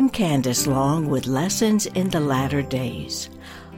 I'm 0.00 0.08
Candace 0.08 0.66
Long 0.66 1.10
with 1.10 1.26
Lessons 1.26 1.84
in 1.84 2.08
the 2.08 2.20
Latter 2.20 2.62
Days, 2.62 3.28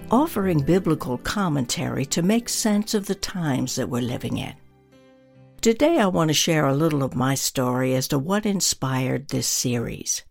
offering 0.09 0.61
biblical 0.61 1.19
commentary 1.19 2.07
to 2.07 2.23
make 2.23 2.49
sense 2.49 2.95
of 2.95 3.07
the 3.07 3.17
times 3.17 3.75
that 3.75 3.89
we're 3.89 4.03
living 4.03 4.39
in. 4.39 4.55
Today, 5.61 5.99
I 5.99 6.07
want 6.07 6.29
to 6.29 6.35
share 6.35 6.69
a 6.69 6.77
little 6.77 7.03
of 7.03 7.17
my 7.17 7.35
story 7.35 7.97
as 7.97 8.07
to 8.07 8.21
what 8.21 8.47
inspired 8.47 9.31
this 9.31 9.49
series. 9.49 10.23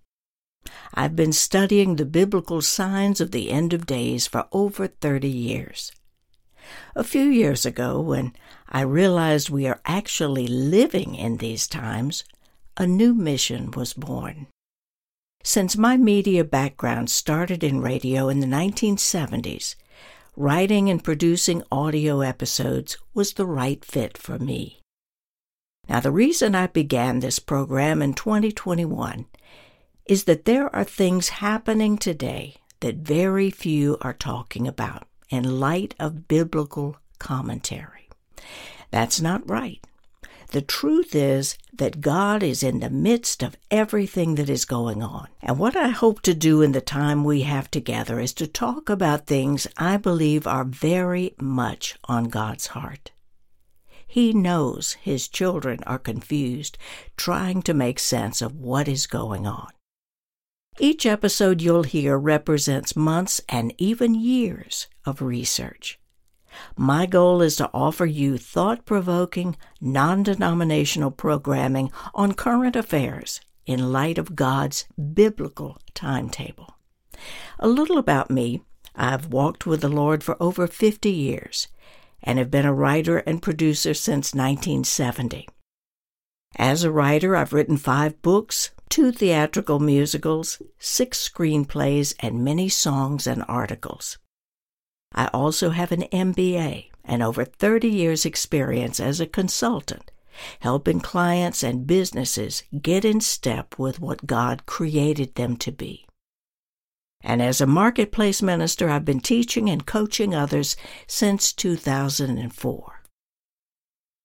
I've 0.93 1.17
been 1.17 1.33
studying 1.33 1.97
the 1.97 2.05
biblical 2.05 2.61
signs 2.61 3.19
of 3.19 3.31
the 3.31 3.51
end 3.51 3.73
of 3.73 3.85
days 3.85 4.27
for 4.27 4.47
over 4.53 4.87
30 4.87 5.27
years. 5.27 5.91
A 6.95 7.03
few 7.03 7.25
years 7.25 7.65
ago, 7.65 7.99
when 7.99 8.31
I 8.69 8.83
realized 8.83 9.49
we 9.49 9.67
are 9.67 9.81
actually 9.85 10.47
living 10.47 11.15
in 11.15 11.35
these 11.35 11.67
times, 11.67 12.23
a 12.77 12.87
new 12.87 13.13
mission 13.13 13.71
was 13.71 13.91
born. 13.93 14.47
Since 15.43 15.77
my 15.77 15.97
media 15.97 16.43
background 16.43 17.09
started 17.09 17.63
in 17.63 17.81
radio 17.81 18.29
in 18.29 18.39
the 18.39 18.47
1970s, 18.47 19.75
writing 20.35 20.89
and 20.89 21.03
producing 21.03 21.63
audio 21.71 22.21
episodes 22.21 22.97
was 23.13 23.33
the 23.33 23.45
right 23.45 23.83
fit 23.83 24.17
for 24.17 24.37
me. 24.37 24.79
Now, 25.89 25.99
the 25.99 26.11
reason 26.11 26.55
I 26.55 26.67
began 26.67 27.19
this 27.19 27.39
program 27.39 28.01
in 28.01 28.13
2021 28.13 29.25
is 30.05 30.25
that 30.25 30.45
there 30.45 30.73
are 30.75 30.83
things 30.83 31.29
happening 31.29 31.97
today 31.97 32.55
that 32.81 32.97
very 32.97 33.49
few 33.49 33.97
are 34.01 34.13
talking 34.13 34.67
about 34.67 35.07
in 35.29 35.59
light 35.59 35.95
of 35.99 36.27
biblical 36.27 36.97
commentary. 37.19 38.09
That's 38.91 39.21
not 39.21 39.49
right. 39.49 39.85
The 40.51 40.61
truth 40.61 41.15
is 41.15 41.57
that 41.71 42.01
God 42.01 42.43
is 42.43 42.61
in 42.61 42.81
the 42.81 42.89
midst 42.89 43.41
of 43.41 43.55
everything 43.69 44.35
that 44.35 44.49
is 44.49 44.65
going 44.65 45.01
on. 45.01 45.29
And 45.41 45.57
what 45.57 45.77
I 45.77 45.87
hope 45.87 46.21
to 46.23 46.33
do 46.33 46.61
in 46.61 46.73
the 46.73 46.81
time 46.81 47.23
we 47.23 47.43
have 47.43 47.71
together 47.71 48.19
is 48.19 48.33
to 48.33 48.47
talk 48.47 48.89
about 48.89 49.27
things 49.27 49.65
I 49.77 49.95
believe 49.95 50.45
are 50.45 50.65
very 50.65 51.33
much 51.39 51.97
on 52.03 52.25
God's 52.25 52.67
heart. 52.67 53.11
He 54.05 54.33
knows 54.33 54.97
his 55.01 55.29
children 55.29 55.79
are 55.87 55.97
confused, 55.97 56.77
trying 57.15 57.61
to 57.61 57.73
make 57.73 57.97
sense 57.97 58.41
of 58.41 58.53
what 58.53 58.89
is 58.89 59.07
going 59.07 59.47
on. 59.47 59.69
Each 60.79 61.05
episode 61.05 61.61
you'll 61.61 61.83
hear 61.83 62.17
represents 62.17 62.93
months 62.93 63.39
and 63.47 63.73
even 63.77 64.15
years 64.15 64.87
of 65.05 65.21
research. 65.21 65.97
My 66.75 67.05
goal 67.05 67.41
is 67.41 67.55
to 67.57 67.69
offer 67.73 68.05
you 68.05 68.37
thought 68.37 68.85
provoking, 68.85 69.55
non 69.79 70.23
denominational 70.23 71.11
programming 71.11 71.91
on 72.13 72.33
current 72.33 72.75
affairs 72.75 73.41
in 73.65 73.91
light 73.91 74.17
of 74.17 74.35
God's 74.35 74.85
biblical 75.13 75.77
timetable. 75.93 76.75
A 77.59 77.67
little 77.67 77.97
about 77.97 78.29
me 78.29 78.61
I've 78.95 79.27
walked 79.27 79.65
with 79.65 79.81
the 79.81 79.89
Lord 79.89 80.23
for 80.23 80.41
over 80.41 80.67
50 80.67 81.09
years 81.09 81.67
and 82.21 82.37
have 82.37 82.51
been 82.51 82.65
a 82.65 82.73
writer 82.73 83.19
and 83.19 83.41
producer 83.41 83.93
since 83.93 84.33
1970. 84.33 85.47
As 86.57 86.83
a 86.83 86.91
writer, 86.91 87.35
I've 87.35 87.53
written 87.53 87.77
five 87.77 88.21
books, 88.21 88.71
two 88.89 89.11
theatrical 89.11 89.79
musicals, 89.79 90.61
six 90.77 91.29
screenplays, 91.29 92.13
and 92.19 92.43
many 92.43 92.67
songs 92.67 93.25
and 93.25 93.43
articles. 93.47 94.17
I 95.13 95.27
also 95.27 95.71
have 95.71 95.91
an 95.91 96.03
MBA 96.03 96.89
and 97.03 97.21
over 97.21 97.43
30 97.43 97.89
years' 97.89 98.25
experience 98.25 98.99
as 98.99 99.19
a 99.19 99.25
consultant, 99.25 100.11
helping 100.61 101.01
clients 101.01 101.63
and 101.63 101.87
businesses 101.87 102.63
get 102.81 103.03
in 103.03 103.19
step 103.19 103.77
with 103.77 103.99
what 103.99 104.25
God 104.25 104.65
created 104.65 105.35
them 105.35 105.57
to 105.57 105.71
be. 105.71 106.05
And 107.21 107.41
as 107.41 107.61
a 107.61 107.67
marketplace 107.67 108.41
minister, 108.41 108.89
I've 108.89 109.05
been 109.05 109.19
teaching 109.19 109.69
and 109.69 109.85
coaching 109.85 110.33
others 110.33 110.75
since 111.07 111.53
2004. 111.53 113.01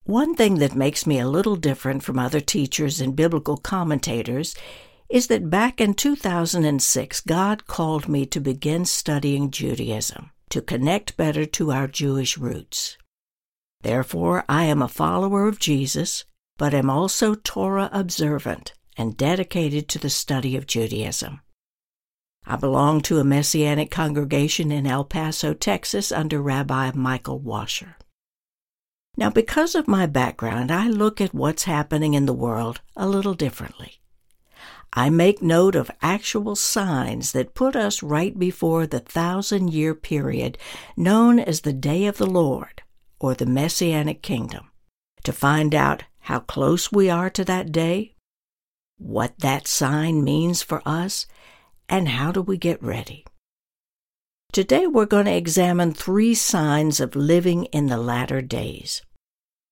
One 0.04 0.34
thing 0.36 0.58
that 0.58 0.76
makes 0.76 1.04
me 1.06 1.18
a 1.18 1.28
little 1.28 1.56
different 1.56 2.04
from 2.04 2.18
other 2.18 2.40
teachers 2.40 3.00
and 3.00 3.16
biblical 3.16 3.56
commentators 3.56 4.54
is 5.10 5.26
that 5.26 5.50
back 5.50 5.80
in 5.80 5.94
2006, 5.94 7.20
God 7.22 7.66
called 7.66 8.08
me 8.08 8.24
to 8.26 8.40
begin 8.40 8.84
studying 8.84 9.50
Judaism 9.50 10.30
to 10.50 10.62
connect 10.62 11.16
better 11.16 11.44
to 11.46 11.72
our 11.72 11.86
Jewish 11.86 12.38
roots. 12.38 12.96
Therefore, 13.82 14.44
I 14.48 14.64
am 14.64 14.82
a 14.82 14.88
follower 14.88 15.48
of 15.48 15.58
Jesus, 15.58 16.24
but 16.56 16.74
am 16.74 16.90
also 16.90 17.34
Torah 17.34 17.90
observant 17.92 18.72
and 18.96 19.16
dedicated 19.16 19.88
to 19.88 19.98
the 19.98 20.10
study 20.10 20.56
of 20.56 20.66
Judaism. 20.66 21.40
I 22.46 22.56
belong 22.56 23.00
to 23.02 23.18
a 23.18 23.24
Messianic 23.24 23.90
congregation 23.90 24.70
in 24.70 24.86
El 24.86 25.04
Paso, 25.04 25.52
Texas, 25.52 26.12
under 26.12 26.40
Rabbi 26.40 26.92
Michael 26.94 27.40
Washer. 27.40 27.96
Now, 29.16 29.30
because 29.30 29.74
of 29.74 29.88
my 29.88 30.06
background, 30.06 30.70
I 30.70 30.88
look 30.88 31.20
at 31.20 31.34
what's 31.34 31.64
happening 31.64 32.14
in 32.14 32.26
the 32.26 32.32
world 32.32 32.80
a 32.94 33.08
little 33.08 33.34
differently. 33.34 34.00
I 34.98 35.10
make 35.10 35.42
note 35.42 35.76
of 35.76 35.90
actual 36.00 36.56
signs 36.56 37.32
that 37.32 37.52
put 37.52 37.76
us 37.76 38.02
right 38.02 38.36
before 38.36 38.86
the 38.86 38.98
thousand 38.98 39.74
year 39.74 39.94
period 39.94 40.56
known 40.96 41.38
as 41.38 41.60
the 41.60 41.74
Day 41.74 42.06
of 42.06 42.16
the 42.16 42.26
Lord 42.26 42.82
or 43.20 43.34
the 43.34 43.44
Messianic 43.44 44.22
Kingdom 44.22 44.70
to 45.22 45.32
find 45.32 45.74
out 45.74 46.04
how 46.20 46.40
close 46.40 46.90
we 46.90 47.10
are 47.10 47.28
to 47.28 47.44
that 47.44 47.72
day, 47.72 48.14
what 48.96 49.38
that 49.40 49.68
sign 49.68 50.24
means 50.24 50.62
for 50.62 50.80
us, 50.86 51.26
and 51.90 52.08
how 52.08 52.32
do 52.32 52.40
we 52.40 52.56
get 52.56 52.82
ready. 52.82 53.26
Today 54.50 54.86
we're 54.86 55.04
going 55.04 55.26
to 55.26 55.36
examine 55.36 55.92
three 55.92 56.34
signs 56.34 57.00
of 57.00 57.14
living 57.14 57.64
in 57.66 57.88
the 57.88 57.98
latter 57.98 58.40
days. 58.40 59.02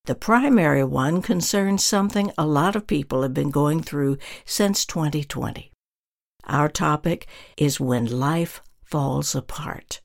The 0.07 0.15
primary 0.15 0.85
one 0.85 1.23
concerns 1.23 1.83
something 1.83 2.31
a 2.37 2.47
lot 2.47 2.77
of 2.77 2.87
people 2.87 3.23
have 3.23 3.33
been 3.33 3.51
going 3.51 3.83
through 3.83 4.19
since 4.45 4.85
2020. 4.85 5.73
Our 6.47 6.69
topic 6.69 7.27
is 7.57 7.81
when 7.81 8.21
life 8.21 8.61
falls 8.85 9.35
apart. 9.35 10.03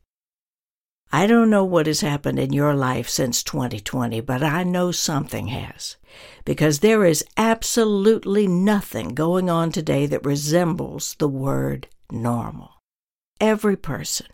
I 1.12 1.28
don't 1.28 1.50
know 1.50 1.66
what 1.66 1.88
has 1.88 2.00
happened 2.00 2.40
in 2.40 2.54
your 2.54 2.76
life 2.76 3.10
since 3.10 3.44
2020, 3.44 4.22
but 4.22 4.42
I 4.42 4.64
know 4.64 4.92
something 4.92 5.48
has. 5.48 5.98
Because 6.46 6.80
there 6.80 7.04
is 7.04 7.26
absolutely 7.36 8.48
nothing 8.48 9.10
going 9.10 9.50
on 9.50 9.70
today 9.70 10.06
that 10.06 10.26
resembles 10.26 11.16
the 11.20 11.28
word 11.28 11.88
normal. 12.10 12.76
Every 13.42 13.76
person, 13.76 14.28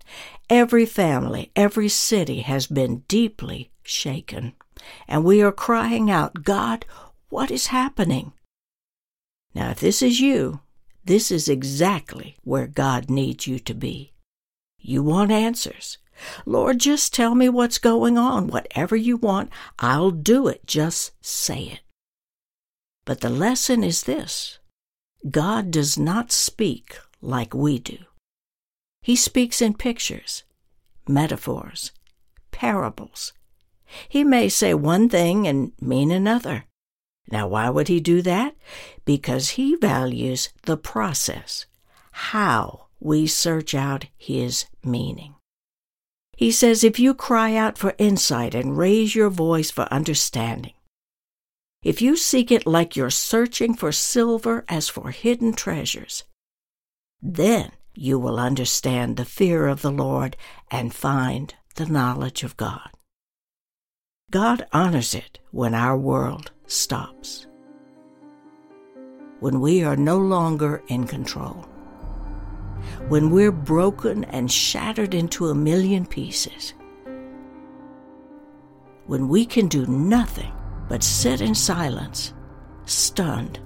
every 0.47 0.85
family, 0.85 1.51
every 1.55 1.89
city 1.89 2.41
has 2.41 2.67
been 2.67 3.03
deeply 3.07 3.71
shaken 3.81 4.53
and 5.07 5.23
we 5.23 5.41
are 5.41 5.51
crying 5.51 6.09
out, 6.09 6.43
God, 6.43 6.85
what 7.29 7.51
is 7.51 7.67
happening? 7.67 8.33
Now, 9.53 9.71
if 9.71 9.79
this 9.79 10.01
is 10.01 10.19
you, 10.19 10.59
this 11.05 11.31
is 11.31 11.47
exactly 11.47 12.37
where 12.43 12.67
God 12.67 13.09
needs 13.09 13.47
you 13.47 13.59
to 13.59 13.73
be. 13.73 14.13
You 14.79 15.03
want 15.03 15.31
answers. 15.31 15.97
Lord, 16.45 16.79
just 16.79 17.13
tell 17.13 17.35
me 17.35 17.49
what's 17.49 17.77
going 17.77 18.17
on. 18.17 18.47
Whatever 18.47 18.95
you 18.95 19.17
want, 19.17 19.51
I'll 19.79 20.11
do 20.11 20.47
it. 20.47 20.65
Just 20.65 21.11
say 21.21 21.63
it. 21.63 21.81
But 23.05 23.21
the 23.21 23.29
lesson 23.29 23.83
is 23.83 24.03
this 24.03 24.59
God 25.29 25.71
does 25.71 25.97
not 25.97 26.31
speak 26.31 26.97
like 27.21 27.53
we 27.53 27.79
do. 27.79 27.97
He 29.01 29.15
speaks 29.15 29.61
in 29.61 29.75
pictures, 29.75 30.43
metaphors, 31.07 31.91
parables, 32.51 33.33
he 34.09 34.23
may 34.23 34.49
say 34.49 34.73
one 34.73 35.09
thing 35.09 35.47
and 35.47 35.71
mean 35.81 36.11
another. 36.11 36.65
Now, 37.31 37.47
why 37.47 37.69
would 37.69 37.87
he 37.87 37.99
do 37.99 38.21
that? 38.21 38.55
Because 39.03 39.51
he 39.51 39.75
values 39.75 40.49
the 40.63 40.77
process, 40.77 41.65
how 42.11 42.87
we 42.99 43.27
search 43.27 43.73
out 43.73 44.05
his 44.17 44.65
meaning. 44.83 45.35
He 46.37 46.51
says, 46.51 46.83
if 46.83 46.99
you 46.99 47.13
cry 47.13 47.55
out 47.55 47.77
for 47.77 47.95
insight 47.97 48.53
and 48.53 48.77
raise 48.77 49.15
your 49.15 49.29
voice 49.29 49.71
for 49.71 49.83
understanding, 49.91 50.73
if 51.81 52.01
you 52.01 52.17
seek 52.17 52.51
it 52.51 52.65
like 52.65 52.95
you're 52.95 53.09
searching 53.09 53.75
for 53.75 53.91
silver 53.91 54.65
as 54.67 54.89
for 54.89 55.11
hidden 55.11 55.53
treasures, 55.53 56.23
then 57.21 57.71
you 57.93 58.19
will 58.19 58.39
understand 58.39 59.15
the 59.15 59.23
fear 59.23 59.67
of 59.67 59.81
the 59.81 59.91
Lord 59.91 60.35
and 60.69 60.93
find 60.93 61.53
the 61.75 61.85
knowledge 61.85 62.43
of 62.43 62.57
God. 62.57 62.89
God 64.35 64.67
honors 64.73 65.15
it 65.15 65.39
when 65.51 65.73
our 65.73 65.97
world 65.97 66.51
stops, 66.67 67.47
when 69.39 69.61
we 69.61 69.81
are 69.81 69.95
no 69.95 70.17
longer 70.17 70.83
in 70.89 71.07
control, 71.07 71.65
when 73.07 73.31
we're 73.31 73.53
broken 73.53 74.25
and 74.25 74.51
shattered 74.51 75.13
into 75.13 75.47
a 75.47 75.55
million 75.55 76.05
pieces, 76.05 76.73
when 79.05 79.29
we 79.29 79.45
can 79.45 79.69
do 79.69 79.85
nothing 79.85 80.51
but 80.89 81.01
sit 81.01 81.39
in 81.39 81.55
silence, 81.55 82.33
stunned, 82.83 83.61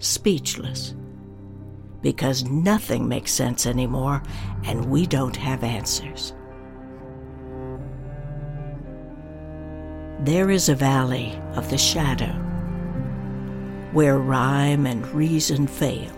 speechless, 0.00 0.96
because 2.02 2.42
nothing 2.42 3.06
makes 3.06 3.30
sense 3.30 3.66
anymore 3.66 4.20
and 4.64 4.86
we 4.86 5.06
don't 5.06 5.36
have 5.36 5.62
answers. 5.62 6.32
There 10.24 10.50
is 10.50 10.68
a 10.68 10.74
valley 10.74 11.40
of 11.54 11.70
the 11.70 11.78
shadow 11.78 12.34
where 13.92 14.18
rhyme 14.18 14.84
and 14.84 15.06
reason 15.14 15.66
fail. 15.66 16.10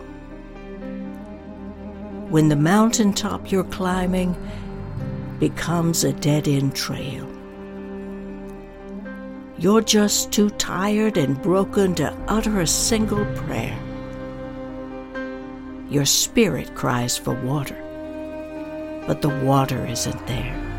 When 2.29 2.49
the 2.49 2.57
mountaintop 2.57 3.53
you're 3.53 3.63
climbing 3.63 4.35
becomes 5.39 6.03
a 6.03 6.13
dead 6.15 6.49
end 6.49 6.75
trail. 6.75 7.29
You're 9.57 9.83
just 9.83 10.33
too 10.33 10.51
tired 10.51 11.17
and 11.17 11.41
broken 11.41 11.95
to 11.95 12.13
utter 12.27 12.59
a 12.59 12.67
single 12.67 13.25
prayer. 13.37 13.79
Your 15.89 16.07
spirit 16.07 16.75
cries 16.75 17.17
for 17.17 17.35
water, 17.45 17.79
but 19.07 19.23
the 19.23 19.29
water 19.45 19.87
isn't 19.87 20.27
there. 20.27 20.72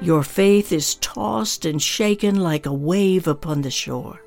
Your 0.00 0.22
faith 0.22 0.72
is 0.72 0.94
tossed 0.96 1.64
and 1.64 1.82
shaken 1.82 2.36
like 2.36 2.66
a 2.66 2.72
wave 2.72 3.26
upon 3.26 3.62
the 3.62 3.70
shore. 3.70 4.20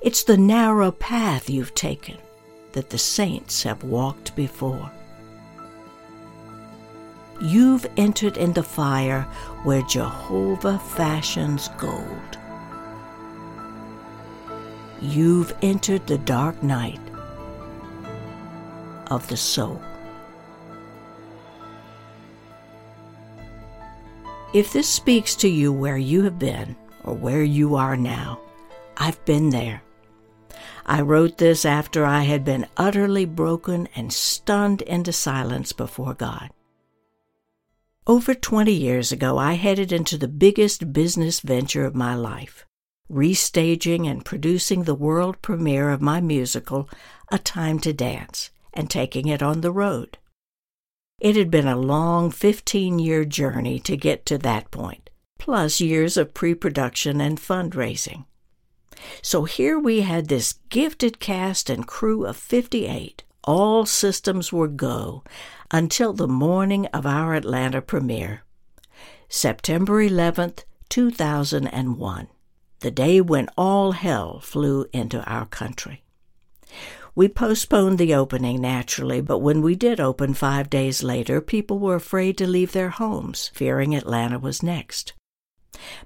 It's 0.00 0.22
the 0.22 0.38
narrow 0.38 0.90
path 0.90 1.50
you've 1.50 1.74
taken 1.74 2.16
that 2.72 2.88
the 2.88 2.98
saints 2.98 3.62
have 3.64 3.84
walked 3.84 4.34
before. 4.34 4.90
You've 7.42 7.86
entered 7.96 8.38
in 8.38 8.54
the 8.54 8.62
fire 8.62 9.22
where 9.64 9.82
Jehovah 9.82 10.78
fashions 10.78 11.68
gold. 11.78 12.38
You've 15.02 15.54
entered 15.62 16.06
the 16.06 16.18
dark 16.18 16.62
night 16.62 17.00
of 19.10 19.26
the 19.28 19.36
soul. 19.36 19.80
If 24.52 24.72
this 24.72 24.88
speaks 24.88 25.36
to 25.36 25.48
you 25.48 25.72
where 25.72 25.96
you 25.96 26.22
have 26.22 26.38
been 26.38 26.74
or 27.04 27.14
where 27.14 27.44
you 27.44 27.76
are 27.76 27.96
now, 27.96 28.40
I've 28.96 29.24
been 29.24 29.50
there. 29.50 29.82
I 30.84 31.02
wrote 31.02 31.38
this 31.38 31.64
after 31.64 32.04
I 32.04 32.22
had 32.22 32.44
been 32.44 32.66
utterly 32.76 33.24
broken 33.26 33.88
and 33.94 34.12
stunned 34.12 34.82
into 34.82 35.12
silence 35.12 35.72
before 35.72 36.14
God. 36.14 36.50
Over 38.08 38.34
20 38.34 38.72
years 38.72 39.12
ago, 39.12 39.38
I 39.38 39.52
headed 39.52 39.92
into 39.92 40.18
the 40.18 40.26
biggest 40.26 40.92
business 40.92 41.38
venture 41.38 41.84
of 41.84 41.94
my 41.94 42.16
life, 42.16 42.66
restaging 43.08 44.10
and 44.10 44.24
producing 44.24 44.82
the 44.82 44.96
world 44.96 45.40
premiere 45.42 45.90
of 45.90 46.02
my 46.02 46.20
musical, 46.20 46.88
A 47.30 47.38
Time 47.38 47.78
to 47.80 47.92
Dance 47.92 48.50
and 48.74 48.90
taking 48.90 49.28
it 49.28 49.42
on 49.42 49.60
the 49.60 49.70
road. 49.70 50.18
It 51.20 51.36
had 51.36 51.50
been 51.50 51.68
a 51.68 51.76
long 51.76 52.30
15 52.30 52.98
year 52.98 53.26
journey 53.26 53.78
to 53.80 53.96
get 53.96 54.24
to 54.26 54.38
that 54.38 54.70
point, 54.70 55.10
plus 55.38 55.80
years 55.80 56.16
of 56.16 56.32
pre 56.32 56.54
production 56.54 57.20
and 57.20 57.38
fundraising. 57.38 58.24
So 59.22 59.44
here 59.44 59.78
we 59.78 60.00
had 60.00 60.28
this 60.28 60.54
gifted 60.70 61.20
cast 61.20 61.68
and 61.68 61.86
crew 61.86 62.24
of 62.24 62.36
58. 62.36 63.24
All 63.44 63.86
systems 63.86 64.52
were 64.52 64.68
go 64.68 65.22
until 65.70 66.12
the 66.12 66.28
morning 66.28 66.86
of 66.86 67.06
our 67.06 67.34
Atlanta 67.34 67.80
premiere, 67.80 68.44
September 69.28 70.02
11th, 70.02 70.64
2001, 70.88 72.28
the 72.80 72.90
day 72.90 73.20
when 73.20 73.48
all 73.56 73.92
hell 73.92 74.40
flew 74.40 74.86
into 74.92 75.22
our 75.24 75.46
country. 75.46 76.02
We 77.14 77.28
postponed 77.28 77.98
the 77.98 78.14
opening 78.14 78.60
naturally, 78.60 79.20
but 79.20 79.38
when 79.38 79.62
we 79.62 79.74
did 79.74 80.00
open 80.00 80.34
five 80.34 80.70
days 80.70 81.02
later, 81.02 81.40
people 81.40 81.78
were 81.78 81.96
afraid 81.96 82.38
to 82.38 82.46
leave 82.46 82.72
their 82.72 82.90
homes, 82.90 83.50
fearing 83.54 83.94
Atlanta 83.94 84.38
was 84.38 84.62
next. 84.62 85.12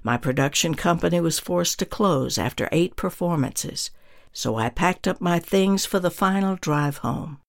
My 0.03 0.17
production 0.17 0.75
company 0.75 1.19
was 1.19 1.39
forced 1.39 1.79
to 1.79 1.85
close 1.85 2.37
after 2.37 2.69
eight 2.71 2.95
performances, 2.95 3.91
so 4.31 4.55
I 4.55 4.69
packed 4.69 5.07
up 5.07 5.21
my 5.21 5.39
things 5.39 5.85
for 5.85 5.99
the 5.99 6.11
final 6.11 6.55
drive 6.55 6.97
home. 6.97 7.39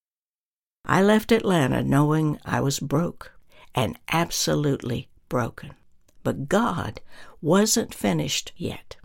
I 0.85 1.03
left 1.03 1.33
Atlanta 1.33 1.83
knowing 1.83 2.39
I 2.45 2.61
was 2.61 2.79
broke 2.79 3.33
and 3.75 3.99
absolutely 4.13 5.09
broken. 5.29 5.75
But 6.23 6.49
God 6.49 7.01
wasn't 7.41 7.95
finished 7.95 8.53
yet. 8.57 8.97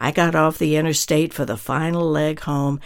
I 0.00 0.10
got 0.10 0.34
off 0.34 0.58
the 0.58 0.76
interstate 0.76 1.32
for 1.32 1.44
the 1.44 1.56
final 1.56 2.08
leg 2.08 2.40
home 2.40 2.80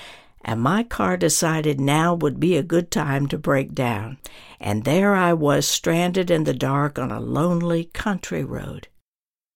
and 0.48 0.62
my 0.62 0.84
car 0.84 1.16
decided 1.16 1.81
now 1.81 2.14
would 2.14 2.38
be 2.38 2.56
a 2.56 2.62
good 2.62 2.88
time 2.88 3.26
to 3.26 3.37
break 3.37 3.75
down. 3.75 4.16
And 4.60 4.84
there 4.84 5.12
I 5.12 5.32
was 5.32 5.66
stranded 5.66 6.31
in 6.31 6.44
the 6.44 6.54
dark 6.54 7.00
on 7.00 7.10
a 7.10 7.19
lonely 7.19 7.87
country 7.87 8.44
road. 8.44 8.87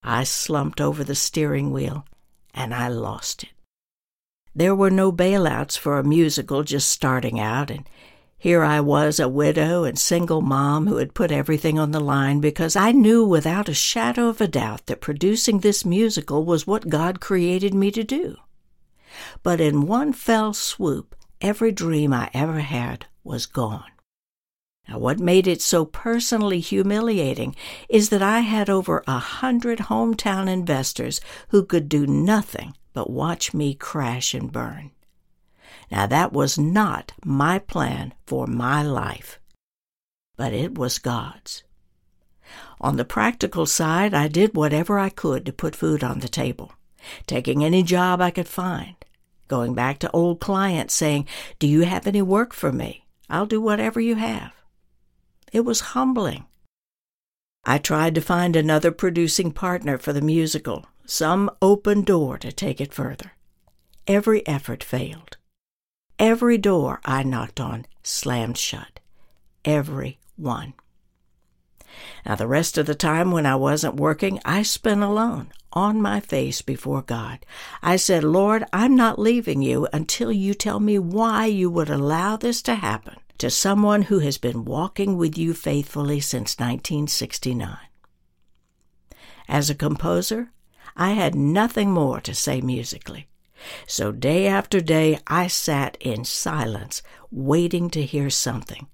I 0.03 0.25
slumped 0.25 0.81
over 0.81 1.05
the 1.05 1.15
steering 1.15 1.71
wheel 1.71 2.05
and 2.53 2.75
I 2.75 2.89
lost 2.89 3.45
it. 3.45 3.51
There 4.53 4.75
were 4.75 4.91
no 4.91 5.13
bailouts 5.13 5.79
for 5.79 5.97
a 5.97 6.05
musical 6.05 6.65
just 6.65 6.91
starting 6.91 7.39
out, 7.39 7.71
and 7.71 7.89
here 8.37 8.65
I 8.65 8.81
was, 8.81 9.21
a 9.21 9.29
widow 9.29 9.85
and 9.85 9.97
single 9.97 10.41
mom 10.41 10.89
who 10.89 10.97
had 10.97 11.15
put 11.15 11.31
everything 11.31 11.79
on 11.79 11.93
the 11.93 12.01
line 12.01 12.41
because 12.41 12.75
I 12.75 12.91
knew 12.91 13.25
without 13.25 13.69
a 13.69 13.75
shadow 13.75 14.27
of 14.27 14.41
a 14.41 14.49
doubt 14.49 14.87
that 14.87 15.01
producing 15.01 15.61
this 15.61 15.85
musical 15.85 16.45
was 16.45 16.67
what 16.67 16.89
God 16.89 17.21
created 17.21 17.75
me 17.75 17.93
to 17.93 18.03
do. 18.03 18.39
But 19.43 19.61
in 19.61 19.87
one 19.87 20.12
fell 20.12 20.53
swoop, 20.53 21.15
every 21.41 21.73
dream 21.73 22.12
I 22.12 22.31
ever 22.35 22.61
had 22.61 23.07
was 23.25 23.47
gone. 23.47 23.91
Now, 24.89 24.99
what 24.99 25.21
made 25.21 25.47
it 25.47 25.62
so 25.62 25.85
personally 25.85 26.59
humiliating 26.59 27.55
is 27.89 28.09
that 28.09 28.23
I 28.23 28.41
had 28.41 28.69
over 28.69 29.05
a 29.07 29.19
hundred 29.19 29.79
hometown 29.79 30.49
investors 30.49 31.21
who 31.49 31.65
could 31.65 31.89
do 31.89 32.07
nothing 32.07 32.75
but 32.93 33.11
watch 33.11 33.55
me 33.55 33.75
crash 33.75 34.35
and 34.35 34.51
burn. 34.51 34.91
Now, 35.91 36.07
that 36.07 36.33
was 36.33 36.59
not 36.59 37.12
my 37.25 37.59
plan 37.59 38.15
for 38.27 38.47
my 38.47 38.83
life, 38.83 39.39
but 40.37 40.53
it 40.53 40.77
was 40.77 40.99
God's. 40.99 41.62
On 42.81 42.97
the 42.97 43.05
practical 43.05 43.67
side, 43.67 44.15
I 44.15 44.27
did 44.27 44.57
whatever 44.57 44.99
I 44.99 45.09
could 45.09 45.47
to 45.47 45.53
put 45.53 45.77
food 45.77 46.03
on 46.03 46.21
the 46.21 46.29
table, 46.29 46.73
taking 47.26 47.64
any 47.64 47.83
job 47.83 48.21
I 48.21 48.31
could 48.31 48.49
find, 48.49 48.97
going 49.50 49.75
back 49.75 49.99
to 49.99 50.11
old 50.12 50.40
clients 50.40 50.95
saying, 50.95 51.26
Do 51.59 51.66
you 51.66 51.83
have 51.83 52.07
any 52.07 52.23
work 52.23 52.54
for 52.54 52.73
me? 52.73 53.04
I'll 53.28 53.47
do 53.47 53.61
whatever 53.61 54.00
you 54.00 54.14
have. 54.14 54.52
It 55.52 55.64
was 55.64 55.92
humbling. 55.92 56.47
I 57.64 57.78
tried 57.78 58.14
to 58.14 58.23
find 58.23 58.57
another 58.57 58.92
producing 58.92 59.50
partner 59.52 59.99
for 59.99 60.12
the 60.12 60.23
musical, 60.23 60.87
some 61.04 61.50
open 61.61 62.02
door 62.02 62.38
to 62.38 62.52
take 62.52 62.80
it 62.80 62.95
further. 62.95 63.33
Every 64.07 64.47
effort 64.47 64.83
failed. 64.83 65.37
Every 66.19 66.57
door 66.57 67.00
I 67.04 67.23
knocked 67.25 67.61
on 67.61 67.87
slammed 68.02 68.57
shut. 68.57 69.00
Every 69.64 70.21
one. 70.37 70.75
Now, 72.26 72.35
the 72.35 72.47
rest 72.47 72.78
of 72.78 72.87
the 72.87 72.94
time 72.94 73.30
when 73.30 73.47
I 73.47 73.56
wasn't 73.56 73.97
working, 73.97 74.40
I 74.44 74.62
spent 74.62 75.02
alone, 75.02 75.52
on 75.73 76.00
my 76.02 76.20
face 76.20 76.62
before 76.62 77.02
God. 77.02 77.44
I 77.82 77.97
said, 77.97 78.25
Lord, 78.25 78.64
I'm 78.73 78.97
not 78.97 79.18
leaving 79.18 79.62
you 79.62 79.88
until 79.92 80.32
you 80.32 80.54
tell 80.54 80.80
me 80.80 80.99
why 80.99 81.47
you 81.47 81.70
would 81.70 81.90
allow 81.90 82.37
this 82.37 82.62
to 82.62 82.75
happen 82.75 83.16
to 83.38 83.50
someone 83.50 84.02
who 84.02 84.18
has 84.18 84.38
been 84.38 84.64
walking 84.64 85.16
with 85.16 85.38
you 85.38 85.54
faithfully 85.54 86.20
since 86.20 86.59
1969. 86.59 87.76
As 89.49 89.70
a 89.70 89.75
composer, 89.75 90.50
I 90.97 91.12
had 91.12 91.35
nothing 91.35 91.90
more 91.90 92.20
to 92.20 92.35
say 92.35 92.61
musically. 92.61 93.28
So 93.87 94.12
day 94.12 94.47
after 94.47 94.80
day, 94.80 95.18
I 95.26 95.47
sat 95.47 95.97
in 96.00 96.25
silence, 96.25 97.02
waiting 97.30 97.90
to 97.90 98.02
hear 98.02 98.30
something, 98.30 98.88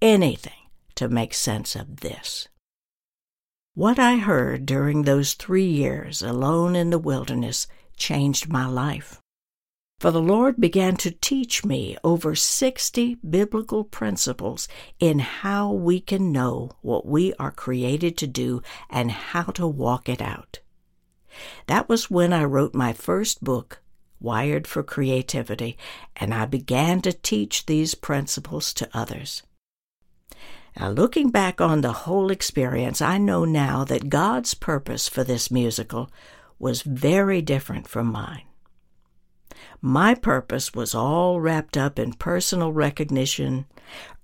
anything, 0.00 0.63
to 0.96 1.08
make 1.08 1.34
sense 1.34 1.74
of 1.76 2.00
this. 2.00 2.48
What 3.74 3.98
I 3.98 4.16
heard 4.16 4.66
during 4.66 5.02
those 5.02 5.34
three 5.34 5.66
years 5.66 6.22
alone 6.22 6.76
in 6.76 6.90
the 6.90 6.98
wilderness 6.98 7.66
changed 7.96 8.48
my 8.48 8.66
life. 8.66 9.20
For 9.98 10.10
the 10.10 10.22
Lord 10.22 10.60
began 10.60 10.96
to 10.98 11.10
teach 11.10 11.64
me 11.64 11.96
over 12.04 12.34
60 12.34 13.16
biblical 13.16 13.84
principles 13.84 14.68
in 15.00 15.18
how 15.18 15.72
we 15.72 15.98
can 16.00 16.30
know 16.30 16.72
what 16.82 17.06
we 17.06 17.32
are 17.34 17.50
created 17.50 18.16
to 18.18 18.26
do 18.26 18.62
and 18.90 19.10
how 19.10 19.44
to 19.44 19.66
walk 19.66 20.08
it 20.08 20.20
out. 20.20 20.60
That 21.66 21.88
was 21.88 22.10
when 22.10 22.32
I 22.32 22.44
wrote 22.44 22.74
my 22.74 22.92
first 22.92 23.42
book, 23.42 23.82
Wired 24.20 24.66
for 24.66 24.82
Creativity, 24.82 25.76
and 26.14 26.32
I 26.32 26.44
began 26.44 27.00
to 27.02 27.12
teach 27.12 27.66
these 27.66 27.94
principles 27.94 28.72
to 28.74 28.88
others. 28.92 29.42
Now, 30.78 30.90
looking 30.90 31.30
back 31.30 31.60
on 31.60 31.80
the 31.80 31.92
whole 31.92 32.30
experience, 32.30 33.00
I 33.00 33.18
know 33.18 33.44
now 33.44 33.84
that 33.84 34.08
God's 34.08 34.54
purpose 34.54 35.08
for 35.08 35.22
this 35.22 35.50
musical 35.50 36.10
was 36.58 36.82
very 36.82 37.40
different 37.42 37.86
from 37.86 38.10
mine. 38.10 38.42
My 39.80 40.14
purpose 40.14 40.74
was 40.74 40.94
all 40.94 41.40
wrapped 41.40 41.76
up 41.76 41.98
in 41.98 42.14
personal 42.14 42.72
recognition, 42.72 43.66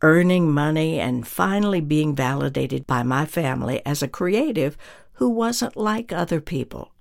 earning 0.03 0.51
money, 0.51 0.99
and 0.99 1.27
finally 1.27 1.81
being 1.81 2.15
validated 2.15 2.87
by 2.87 3.03
my 3.03 3.27
family 3.27 3.85
as 3.87 4.03
a 4.03 4.09
creative 4.09 4.77
who 5.15 5.29
wasn't 5.29 5.77
like 5.77 6.13
other 6.13 6.41
people. 6.41 6.93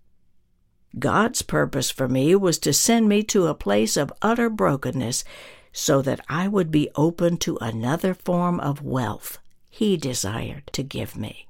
God's 0.98 1.41
purpose 1.41 1.89
for 1.89 2.08
me 2.08 2.36
was 2.36 2.60
to 2.60 2.74
send 2.74 3.08
me 3.08 3.24
to 3.24 3.48
a 3.48 3.53
place 3.56 3.96
of 3.96 4.13
utter 4.22 4.50
brokenness 4.50 5.24
so 5.71 6.01
that 6.01 6.19
I 6.27 6.47
would 6.47 6.71
be 6.71 6.89
open 6.95 7.38
to 7.38 7.57
another 7.57 8.13
form 8.13 8.59
of 8.59 8.81
wealth 8.81 9.39
He 9.69 9.97
desired 9.97 10.63
to 10.73 10.83
give 10.83 11.15
me. 11.15 11.47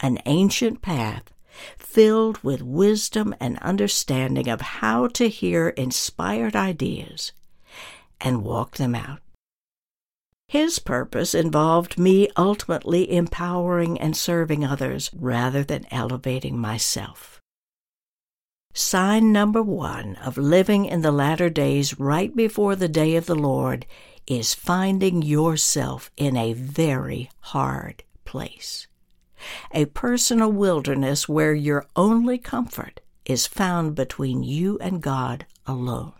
An 0.00 0.18
ancient 0.26 0.82
path 0.82 1.32
filled 1.78 2.42
with 2.44 2.60
wisdom 2.62 3.34
and 3.40 3.58
understanding 3.60 4.48
of 4.48 4.60
how 4.60 5.06
to 5.08 5.28
hear 5.28 5.70
inspired 5.70 6.54
ideas 6.54 7.32
and 8.20 8.44
walk 8.44 8.76
them 8.76 8.94
out. 8.94 9.20
His 10.48 10.78
purpose 10.78 11.34
involved 11.34 11.98
me 11.98 12.28
ultimately 12.36 13.12
empowering 13.12 13.98
and 13.98 14.16
serving 14.16 14.64
others 14.64 15.10
rather 15.14 15.64
than 15.64 15.86
elevating 15.90 16.58
myself. 16.58 17.35
Sign 18.78 19.32
number 19.32 19.62
one 19.62 20.16
of 20.16 20.36
living 20.36 20.84
in 20.84 21.00
the 21.00 21.10
latter 21.10 21.48
days 21.48 21.98
right 21.98 22.36
before 22.36 22.76
the 22.76 22.90
day 22.90 23.16
of 23.16 23.24
the 23.24 23.34
Lord 23.34 23.86
is 24.26 24.52
finding 24.52 25.22
yourself 25.22 26.10
in 26.18 26.36
a 26.36 26.52
very 26.52 27.30
hard 27.40 28.04
place. 28.26 28.86
A 29.72 29.86
personal 29.86 30.52
wilderness 30.52 31.26
where 31.26 31.54
your 31.54 31.86
only 31.96 32.36
comfort 32.36 33.00
is 33.24 33.46
found 33.46 33.94
between 33.94 34.42
you 34.42 34.78
and 34.82 35.00
God 35.00 35.46
alone. 35.66 36.12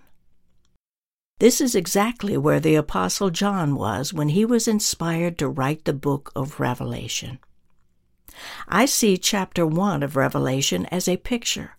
This 1.39 1.61
is 1.61 1.75
exactly 1.75 2.39
where 2.39 2.59
the 2.59 2.77
Apostle 2.77 3.29
John 3.29 3.75
was 3.75 4.15
when 4.15 4.31
he 4.31 4.47
was 4.47 4.67
inspired 4.67 5.37
to 5.39 5.49
write 5.49 5.85
the 5.85 5.93
book 5.93 6.33
of 6.35 6.59
Revelation. 6.59 7.39
I 8.67 8.87
see 8.87 9.19
chapter 9.19 9.67
1 9.67 10.03
of 10.03 10.17
Revelation 10.17 10.87
as 10.87 11.07
a 11.07 11.19
picture 11.19 11.77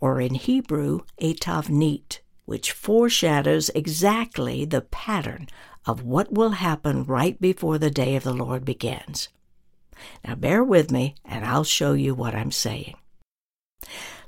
or 0.00 0.20
in 0.20 0.34
Hebrew, 0.34 1.00
a 1.18 1.34
tavnit, 1.34 2.20
which 2.46 2.72
foreshadows 2.72 3.70
exactly 3.74 4.64
the 4.64 4.80
pattern 4.80 5.48
of 5.86 6.02
what 6.02 6.32
will 6.32 6.50
happen 6.50 7.04
right 7.04 7.40
before 7.40 7.78
the 7.78 7.90
day 7.90 8.16
of 8.16 8.24
the 8.24 8.32
Lord 8.32 8.64
begins. 8.64 9.28
Now, 10.26 10.34
bear 10.34 10.64
with 10.64 10.90
me, 10.90 11.14
and 11.24 11.44
I'll 11.44 11.64
show 11.64 11.92
you 11.92 12.14
what 12.14 12.34
I'm 12.34 12.50
saying. 12.50 12.96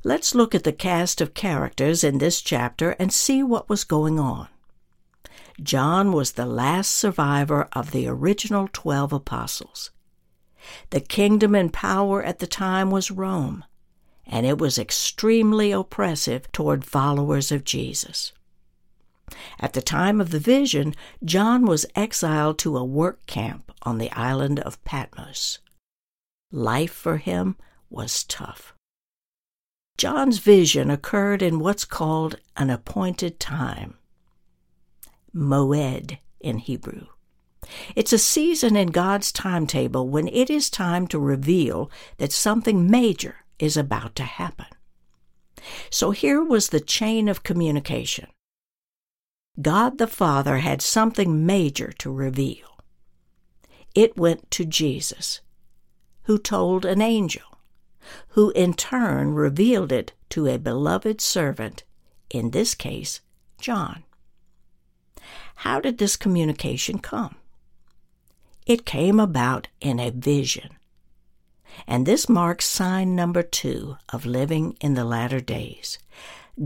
Let's 0.05 0.35
look 0.35 0.55
at 0.55 0.64
the 0.64 0.73
cast 0.73 1.21
of 1.21 1.35
characters 1.35 2.02
in 2.05 2.19
this 2.19 2.41
chapter 2.41 2.91
and 2.99 3.12
see 3.12 3.43
what 3.43 3.69
was 3.69 3.85
going 3.85 4.19
on. 4.19 4.49
John 5.62 6.12
was 6.12 6.33
the 6.33 6.47
last 6.47 6.91
survivor 6.91 7.69
of 7.73 7.93
the 7.93 8.09
original 8.09 8.69
twelve 8.73 9.12
apostles. 9.12 9.91
The 10.91 11.00
kingdom 11.00 11.55
and 11.55 11.73
power 11.73 12.23
at 12.23 12.38
the 12.38 12.47
time 12.47 12.91
was 12.91 13.11
Rome, 13.11 13.64
and 14.26 14.47
it 14.47 14.59
was 14.59 14.79
extremely 14.79 15.73
oppressive 15.73 16.50
toward 16.52 16.85
followers 16.85 17.50
of 17.52 17.64
Jesus. 17.64 18.33
At 19.59 19.73
the 19.73 19.83
time 19.83 20.21
of 20.21 20.31
the 20.31 20.38
vision, 20.38 20.95
John 21.25 21.64
was 21.64 21.87
exiled 21.97 22.59
to 22.61 22.76
a 22.76 22.85
work 22.85 23.25
camp 23.26 23.73
on 23.83 23.99
the 23.99 24.11
island 24.12 24.61
of 24.61 24.83
Patmos. 24.85 25.59
Life 26.50 26.93
for 26.93 27.17
him 27.17 27.57
was 27.88 28.25
tough. 28.25 28.75
John's 29.97 30.38
vision 30.38 30.91
occurred 30.91 31.43
in 31.43 31.61
what's 31.61 31.85
called 31.85 32.37
an 32.57 32.71
appointed 32.71 33.38
time, 33.38 33.95
Moed 35.35 36.19
in 36.41 36.59
Hebrew. 36.59 37.07
It's 37.95 38.12
a 38.12 38.19
season 38.19 38.76
in 38.76 38.88
God's 38.88 39.31
timetable 39.31 40.09
when 40.09 40.29
it 40.29 40.50
is 40.50 40.69
time 40.69 41.07
to 41.09 41.19
reveal 41.19 41.91
that 42.19 42.33
something 42.33 42.91
major 42.91 43.37
is 43.62 43.76
about 43.76 44.16
to 44.16 44.25
happen. 44.25 44.66
So 45.88 46.11
here 46.11 46.42
was 46.42 46.69
the 46.69 46.81
chain 46.81 47.28
of 47.28 47.45
communication. 47.45 48.26
God 49.61 49.99
the 49.99 50.09
Father 50.09 50.59
had 50.59 50.83
something 50.83 51.47
major 51.47 51.92
to 51.99 52.11
reveal. 52.11 52.66
It 53.95 54.16
went 54.16 54.50
to 54.50 54.64
Jesus, 54.64 55.42
who 56.25 56.38
told 56.38 56.85
an 56.85 57.00
angel, 57.00 57.61
who 58.31 58.50
in 58.50 58.75
turn 58.75 59.35
revealed 59.35 59.92
it 59.92 60.12
to 60.31 60.49
a 60.49 60.59
beloved 60.59 61.21
servant, 61.21 61.85
in 62.31 62.50
this 62.50 62.75
case, 62.75 63.21
John. 63.61 64.02
How 65.57 65.78
did 65.78 65.99
this 65.99 66.16
communication 66.16 66.99
come? 66.99 67.37
It 68.66 68.85
came 68.85 69.21
about 69.21 69.69
in 69.81 70.00
a 70.00 70.11
vision. 70.11 70.71
And 71.87 72.07
this 72.07 72.29
marks 72.29 72.67
sign 72.67 73.14
number 73.14 73.43
two 73.43 73.97
of 74.12 74.26
living 74.26 74.76
in 74.81 74.95
the 74.95 75.05
latter 75.05 75.41
days. 75.41 75.99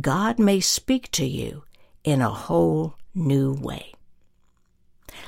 God 0.01 0.39
may 0.39 0.61
speak 0.61 1.11
to 1.13 1.25
you 1.25 1.65
in 2.05 2.21
a 2.21 2.31
whole 2.31 2.95
new 3.15 3.53
way. 3.53 3.93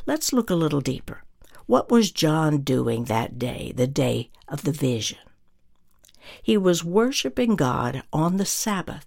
Let's 0.06 0.32
look 0.32 0.50
a 0.50 0.54
little 0.54 0.80
deeper. 0.80 1.22
What 1.66 1.90
was 1.90 2.10
John 2.10 2.58
doing 2.62 3.04
that 3.04 3.38
day, 3.38 3.72
the 3.74 3.86
day 3.86 4.30
of 4.48 4.62
the 4.62 4.72
vision? 4.72 5.18
He 6.42 6.56
was 6.56 6.84
worshiping 6.84 7.56
God 7.56 8.02
on 8.12 8.36
the 8.36 8.46
Sabbath 8.46 9.06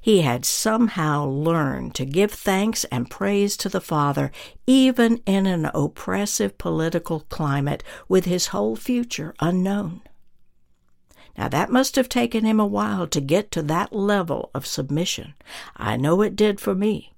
he 0.00 0.22
had 0.22 0.44
somehow 0.44 1.24
learned 1.24 1.94
to 1.96 2.04
give 2.04 2.32
thanks 2.32 2.84
and 2.84 3.10
praise 3.10 3.56
to 3.58 3.68
the 3.68 3.80
Father, 3.80 4.30
even 4.66 5.20
in 5.26 5.46
an 5.46 5.66
oppressive 5.74 6.58
political 6.58 7.20
climate 7.28 7.82
with 8.08 8.24
his 8.24 8.48
whole 8.48 8.76
future 8.76 9.34
unknown. 9.40 10.00
Now, 11.36 11.48
that 11.48 11.70
must 11.70 11.96
have 11.96 12.08
taken 12.08 12.44
him 12.44 12.60
a 12.60 12.66
while 12.66 13.06
to 13.06 13.20
get 13.20 13.50
to 13.52 13.62
that 13.62 13.92
level 13.92 14.50
of 14.54 14.66
submission. 14.66 15.34
I 15.76 15.96
know 15.96 16.20
it 16.20 16.36
did 16.36 16.60
for 16.60 16.74
me, 16.74 17.14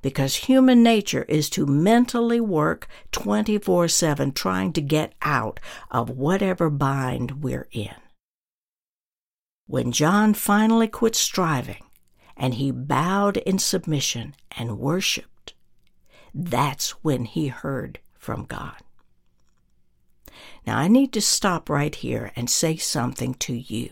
because 0.00 0.36
human 0.36 0.82
nature 0.82 1.24
is 1.28 1.50
to 1.50 1.66
mentally 1.66 2.40
work 2.40 2.88
24 3.12 3.88
7 3.88 4.32
trying 4.32 4.72
to 4.72 4.80
get 4.80 5.12
out 5.22 5.60
of 5.90 6.10
whatever 6.10 6.70
bind 6.70 7.42
we're 7.42 7.68
in. 7.72 7.94
When 9.66 9.92
John 9.92 10.32
finally 10.32 10.88
quit 10.88 11.14
striving, 11.14 11.82
and 12.38 12.54
he 12.54 12.70
bowed 12.70 13.36
in 13.38 13.58
submission 13.58 14.34
and 14.56 14.78
worshiped. 14.78 15.54
That's 16.32 16.90
when 17.02 17.24
he 17.24 17.48
heard 17.48 17.98
from 18.14 18.44
God. 18.44 18.76
Now, 20.66 20.78
I 20.78 20.86
need 20.86 21.12
to 21.14 21.20
stop 21.20 21.68
right 21.68 21.94
here 21.94 22.30
and 22.36 22.48
say 22.48 22.76
something 22.76 23.34
to 23.34 23.54
you. 23.54 23.90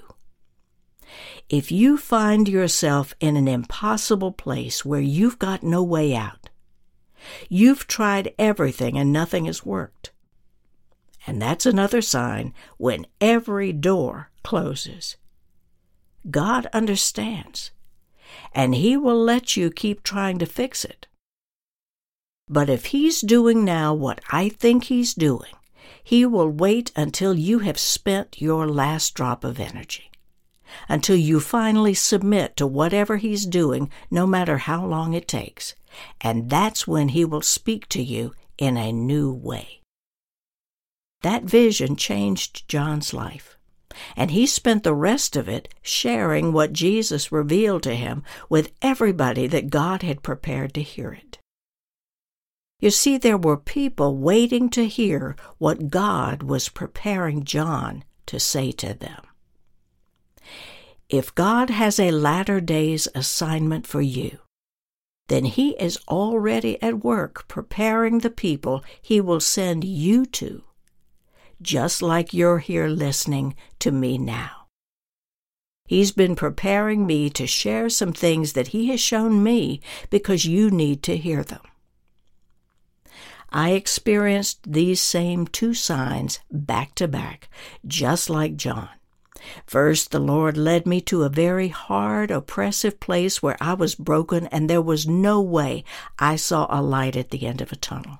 If 1.48 1.72
you 1.72 1.96
find 1.96 2.48
yourself 2.48 3.14
in 3.20 3.36
an 3.36 3.48
impossible 3.48 4.32
place 4.32 4.84
where 4.84 5.00
you've 5.00 5.38
got 5.38 5.62
no 5.62 5.82
way 5.82 6.14
out, 6.14 6.50
you've 7.48 7.86
tried 7.88 8.34
everything 8.38 8.96
and 8.98 9.12
nothing 9.12 9.46
has 9.46 9.64
worked. 9.64 10.12
And 11.26 11.42
that's 11.42 11.66
another 11.66 12.02
sign 12.02 12.54
when 12.76 13.06
every 13.20 13.72
door 13.72 14.30
closes. 14.44 15.16
God 16.30 16.66
understands 16.72 17.70
and 18.54 18.74
He 18.74 18.96
will 18.96 19.22
let 19.22 19.56
you 19.56 19.70
keep 19.70 20.02
trying 20.02 20.38
to 20.38 20.46
fix 20.46 20.84
it. 20.84 21.06
But 22.48 22.70
if 22.70 22.86
He's 22.86 23.20
doing 23.20 23.64
now 23.64 23.92
what 23.94 24.20
I 24.30 24.48
think 24.48 24.84
He's 24.84 25.14
doing, 25.14 25.52
He 26.02 26.24
will 26.24 26.48
wait 26.48 26.92
until 26.96 27.34
you 27.34 27.60
have 27.60 27.78
spent 27.78 28.40
your 28.40 28.68
last 28.68 29.14
drop 29.14 29.44
of 29.44 29.58
energy, 29.58 30.10
until 30.88 31.16
you 31.16 31.40
finally 31.40 31.94
submit 31.94 32.56
to 32.56 32.66
whatever 32.66 33.16
He's 33.16 33.46
doing, 33.46 33.90
no 34.10 34.26
matter 34.26 34.58
how 34.58 34.84
long 34.84 35.14
it 35.14 35.28
takes, 35.28 35.74
and 36.20 36.50
that's 36.50 36.86
when 36.86 37.10
He 37.10 37.24
will 37.24 37.42
speak 37.42 37.88
to 37.90 38.02
you 38.02 38.34
in 38.58 38.76
a 38.76 38.92
new 38.92 39.32
way. 39.32 39.80
That 41.22 41.44
vision 41.44 41.96
changed 41.96 42.68
John's 42.68 43.12
life 43.12 43.55
and 44.16 44.30
he 44.30 44.46
spent 44.46 44.82
the 44.82 44.94
rest 44.94 45.36
of 45.36 45.48
it 45.48 45.72
sharing 45.82 46.52
what 46.52 46.72
Jesus 46.72 47.32
revealed 47.32 47.82
to 47.84 47.94
him 47.94 48.22
with 48.48 48.72
everybody 48.82 49.46
that 49.46 49.70
God 49.70 50.02
had 50.02 50.22
prepared 50.22 50.74
to 50.74 50.82
hear 50.82 51.12
it. 51.12 51.38
You 52.78 52.90
see, 52.90 53.16
there 53.16 53.38
were 53.38 53.56
people 53.56 54.16
waiting 54.18 54.68
to 54.70 54.86
hear 54.86 55.34
what 55.58 55.88
God 55.88 56.42
was 56.42 56.68
preparing 56.68 57.44
John 57.44 58.04
to 58.26 58.38
say 58.38 58.70
to 58.72 58.92
them. 58.92 59.22
If 61.08 61.34
God 61.34 61.70
has 61.70 61.98
a 61.98 62.10
latter 62.10 62.60
days 62.60 63.08
assignment 63.14 63.86
for 63.86 64.02
you, 64.02 64.40
then 65.28 65.44
He 65.44 65.70
is 65.78 65.98
already 66.08 66.80
at 66.82 67.04
work 67.04 67.48
preparing 67.48 68.18
the 68.18 68.30
people 68.30 68.84
He 69.00 69.20
will 69.20 69.40
send 69.40 69.84
you 69.84 70.26
to 70.26 70.64
just 71.60 72.02
like 72.02 72.34
you're 72.34 72.58
here 72.58 72.88
listening 72.88 73.54
to 73.80 73.90
me 73.90 74.18
now. 74.18 74.66
He's 75.86 76.10
been 76.10 76.34
preparing 76.34 77.06
me 77.06 77.30
to 77.30 77.46
share 77.46 77.88
some 77.88 78.12
things 78.12 78.54
that 78.54 78.68
He 78.68 78.88
has 78.88 79.00
shown 79.00 79.42
me 79.42 79.80
because 80.10 80.44
you 80.44 80.70
need 80.70 81.02
to 81.04 81.16
hear 81.16 81.44
them. 81.44 81.60
I 83.50 83.70
experienced 83.70 84.60
these 84.70 85.00
same 85.00 85.46
two 85.46 85.72
signs 85.72 86.40
back 86.50 86.94
to 86.96 87.06
back, 87.06 87.48
just 87.86 88.28
like 88.28 88.56
John. 88.56 88.88
First, 89.66 90.10
the 90.10 90.18
Lord 90.18 90.56
led 90.56 90.86
me 90.86 91.00
to 91.02 91.22
a 91.22 91.28
very 91.28 91.68
hard, 91.68 92.32
oppressive 92.32 92.98
place 92.98 93.42
where 93.42 93.56
I 93.60 93.74
was 93.74 93.94
broken 93.94 94.48
and 94.48 94.68
there 94.68 94.82
was 94.82 95.06
no 95.06 95.40
way 95.40 95.84
I 96.18 96.34
saw 96.34 96.66
a 96.68 96.82
light 96.82 97.16
at 97.16 97.30
the 97.30 97.46
end 97.46 97.60
of 97.60 97.70
a 97.70 97.76
tunnel. 97.76 98.18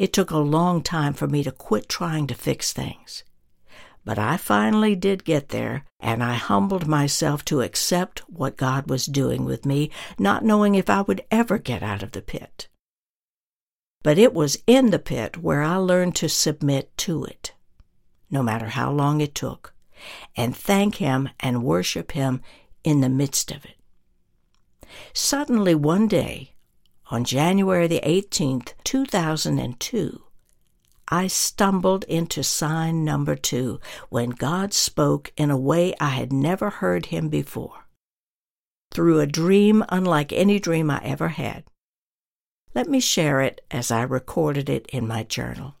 It 0.00 0.14
took 0.14 0.30
a 0.30 0.38
long 0.38 0.82
time 0.82 1.12
for 1.12 1.26
me 1.26 1.42
to 1.44 1.52
quit 1.52 1.86
trying 1.86 2.26
to 2.28 2.34
fix 2.34 2.72
things. 2.72 3.22
But 4.02 4.18
I 4.18 4.38
finally 4.38 4.96
did 4.96 5.26
get 5.26 5.50
there, 5.50 5.84
and 6.00 6.24
I 6.24 6.36
humbled 6.36 6.86
myself 6.86 7.44
to 7.44 7.60
accept 7.60 8.20
what 8.20 8.56
God 8.56 8.88
was 8.88 9.04
doing 9.04 9.44
with 9.44 9.66
me, 9.66 9.90
not 10.18 10.42
knowing 10.42 10.74
if 10.74 10.88
I 10.88 11.02
would 11.02 11.20
ever 11.30 11.58
get 11.58 11.82
out 11.82 12.02
of 12.02 12.12
the 12.12 12.22
pit. 12.22 12.66
But 14.02 14.16
it 14.16 14.32
was 14.32 14.62
in 14.66 14.88
the 14.88 14.98
pit 14.98 15.36
where 15.36 15.60
I 15.60 15.76
learned 15.76 16.16
to 16.16 16.30
submit 16.30 16.96
to 17.04 17.24
it, 17.24 17.52
no 18.30 18.42
matter 18.42 18.68
how 18.68 18.90
long 18.90 19.20
it 19.20 19.34
took, 19.34 19.74
and 20.34 20.56
thank 20.56 20.94
Him 20.94 21.28
and 21.40 21.62
worship 21.62 22.12
Him 22.12 22.40
in 22.82 23.02
the 23.02 23.10
midst 23.10 23.50
of 23.50 23.66
it. 23.66 23.76
Suddenly, 25.12 25.74
one 25.74 26.08
day, 26.08 26.54
on 27.10 27.24
January 27.24 27.88
the 27.88 28.00
18th, 28.04 28.74
2002, 28.84 30.22
I 31.08 31.26
stumbled 31.26 32.04
into 32.04 32.44
sign 32.44 33.04
number 33.04 33.34
two 33.34 33.80
when 34.10 34.30
God 34.30 34.72
spoke 34.72 35.32
in 35.36 35.50
a 35.50 35.58
way 35.58 35.92
I 35.98 36.10
had 36.10 36.32
never 36.32 36.70
heard 36.70 37.06
him 37.06 37.28
before. 37.28 37.86
Through 38.92 39.18
a 39.18 39.26
dream 39.26 39.84
unlike 39.88 40.32
any 40.32 40.60
dream 40.60 40.88
I 40.88 41.00
ever 41.02 41.28
had. 41.28 41.64
Let 42.74 42.88
me 42.88 43.00
share 43.00 43.40
it 43.40 43.60
as 43.72 43.90
I 43.90 44.02
recorded 44.02 44.68
it 44.68 44.86
in 44.92 45.08
my 45.08 45.24
journal. 45.24 45.74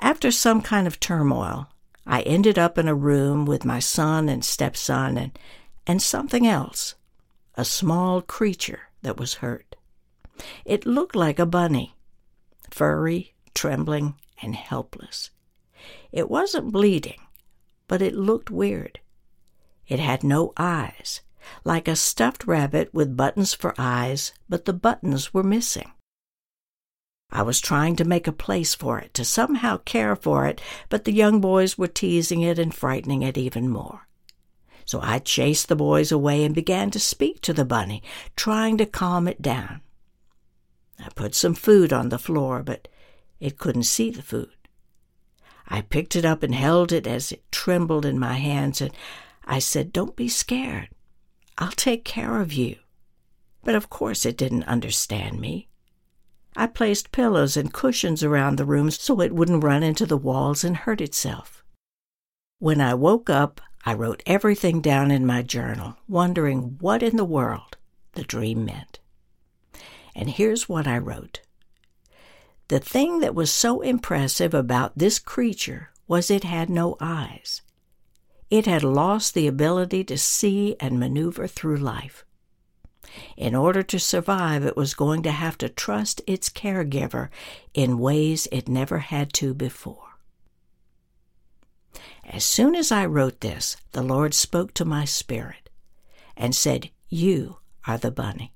After 0.00 0.30
some 0.30 0.62
kind 0.62 0.86
of 0.86 1.00
turmoil, 1.00 1.68
I 2.06 2.22
ended 2.22 2.56
up 2.56 2.78
in 2.78 2.86
a 2.86 2.94
room 2.94 3.44
with 3.46 3.64
my 3.64 3.80
son 3.80 4.28
and 4.28 4.44
stepson 4.44 5.18
and, 5.18 5.36
and 5.88 6.00
something 6.00 6.46
else, 6.46 6.94
a 7.56 7.64
small 7.64 8.22
creature 8.22 8.85
that 9.02 9.18
was 9.18 9.34
hurt. 9.34 9.76
It 10.64 10.86
looked 10.86 11.16
like 11.16 11.38
a 11.38 11.46
bunny, 11.46 11.94
furry, 12.70 13.34
trembling, 13.54 14.14
and 14.42 14.54
helpless. 14.54 15.30
It 16.12 16.30
wasn't 16.30 16.72
bleeding, 16.72 17.20
but 17.88 18.02
it 18.02 18.14
looked 18.14 18.50
weird. 18.50 19.00
It 19.86 20.00
had 20.00 20.24
no 20.24 20.52
eyes, 20.56 21.20
like 21.64 21.88
a 21.88 21.96
stuffed 21.96 22.46
rabbit 22.46 22.92
with 22.92 23.16
buttons 23.16 23.54
for 23.54 23.74
eyes, 23.78 24.32
but 24.48 24.64
the 24.64 24.72
buttons 24.72 25.32
were 25.32 25.42
missing. 25.42 25.92
I 27.30 27.42
was 27.42 27.60
trying 27.60 27.96
to 27.96 28.04
make 28.04 28.26
a 28.26 28.32
place 28.32 28.74
for 28.74 28.98
it, 28.98 29.12
to 29.14 29.24
somehow 29.24 29.78
care 29.78 30.16
for 30.16 30.46
it, 30.46 30.60
but 30.88 31.04
the 31.04 31.12
young 31.12 31.40
boys 31.40 31.76
were 31.76 31.88
teasing 31.88 32.40
it 32.40 32.58
and 32.58 32.74
frightening 32.74 33.22
it 33.22 33.36
even 33.36 33.68
more. 33.68 34.06
So 34.86 35.00
I 35.02 35.18
chased 35.18 35.68
the 35.68 35.76
boys 35.76 36.12
away 36.12 36.44
and 36.44 36.54
began 36.54 36.90
to 36.92 37.00
speak 37.00 37.40
to 37.42 37.52
the 37.52 37.64
bunny, 37.64 38.02
trying 38.36 38.78
to 38.78 38.86
calm 38.86 39.26
it 39.28 39.42
down. 39.42 39.82
I 40.98 41.08
put 41.14 41.34
some 41.34 41.54
food 41.54 41.92
on 41.92 42.08
the 42.08 42.18
floor, 42.18 42.62
but 42.62 42.88
it 43.40 43.58
couldn't 43.58 43.82
see 43.82 44.10
the 44.10 44.22
food. 44.22 44.48
I 45.68 45.80
picked 45.82 46.14
it 46.14 46.24
up 46.24 46.44
and 46.44 46.54
held 46.54 46.92
it 46.92 47.06
as 47.06 47.32
it 47.32 47.50
trembled 47.50 48.06
in 48.06 48.18
my 48.18 48.34
hands, 48.34 48.80
and 48.80 48.92
I 49.44 49.58
said, 49.58 49.92
Don't 49.92 50.14
be 50.14 50.28
scared. 50.28 50.88
I'll 51.58 51.72
take 51.72 52.04
care 52.04 52.40
of 52.40 52.52
you. 52.52 52.76
But 53.64 53.74
of 53.74 53.90
course 53.90 54.24
it 54.24 54.36
didn't 54.36 54.64
understand 54.64 55.40
me. 55.40 55.68
I 56.54 56.68
placed 56.68 57.12
pillows 57.12 57.56
and 57.56 57.72
cushions 57.72 58.22
around 58.22 58.56
the 58.56 58.64
room 58.64 58.90
so 58.90 59.20
it 59.20 59.34
wouldn't 59.34 59.64
run 59.64 59.82
into 59.82 60.06
the 60.06 60.16
walls 60.16 60.62
and 60.62 60.76
hurt 60.76 61.00
itself. 61.00 61.64
When 62.60 62.80
I 62.80 62.94
woke 62.94 63.28
up, 63.28 63.60
I 63.88 63.94
wrote 63.94 64.24
everything 64.26 64.80
down 64.80 65.12
in 65.12 65.24
my 65.24 65.42
journal, 65.42 65.96
wondering 66.08 66.76
what 66.80 67.04
in 67.04 67.16
the 67.16 67.24
world 67.24 67.76
the 68.14 68.24
dream 68.24 68.64
meant. 68.64 68.98
And 70.12 70.28
here's 70.28 70.68
what 70.68 70.88
I 70.88 70.98
wrote 70.98 71.40
the 72.66 72.80
thing 72.80 73.20
that 73.20 73.34
was 73.36 73.52
so 73.52 73.82
impressive 73.82 74.52
about 74.52 74.98
this 74.98 75.20
creature 75.20 75.90
was 76.08 76.32
it 76.32 76.42
had 76.42 76.68
no 76.68 76.96
eyes. 77.00 77.62
It 78.50 78.66
had 78.66 78.82
lost 78.82 79.34
the 79.34 79.46
ability 79.46 80.02
to 80.04 80.18
see 80.18 80.74
and 80.80 80.98
maneuver 80.98 81.46
through 81.46 81.76
life. 81.76 82.24
In 83.36 83.54
order 83.54 83.84
to 83.84 84.00
survive, 84.00 84.64
it 84.64 84.76
was 84.76 84.94
going 84.94 85.22
to 85.22 85.30
have 85.30 85.56
to 85.58 85.68
trust 85.68 86.22
its 86.26 86.48
caregiver 86.48 87.28
in 87.72 88.00
ways 88.00 88.48
it 88.50 88.68
never 88.68 88.98
had 88.98 89.32
to 89.34 89.54
before. 89.54 90.05
As 92.28 92.44
soon 92.44 92.74
as 92.74 92.90
I 92.90 93.06
wrote 93.06 93.40
this, 93.40 93.76
the 93.92 94.02
Lord 94.02 94.34
spoke 94.34 94.74
to 94.74 94.84
my 94.84 95.04
spirit 95.04 95.70
and 96.36 96.54
said, 96.54 96.90
You 97.08 97.58
are 97.86 97.98
the 97.98 98.10
bunny. 98.10 98.52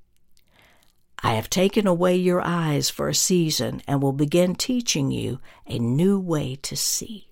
I 1.23 1.35
have 1.35 1.49
taken 1.49 1.87
away 1.87 2.17
your 2.17 2.41
eyes 2.41 2.91
for 2.91 3.09
a 3.09 3.15
season 3.15 3.83
and 3.87 4.03
will 4.03 4.13
begin 4.13 4.57
teaching 4.57 5.13
you 5.13 5.39
a 5.67 5.79
new 5.79 6.19
way 6.19 6.57
to 6.63 6.77
see. 6.77 7.29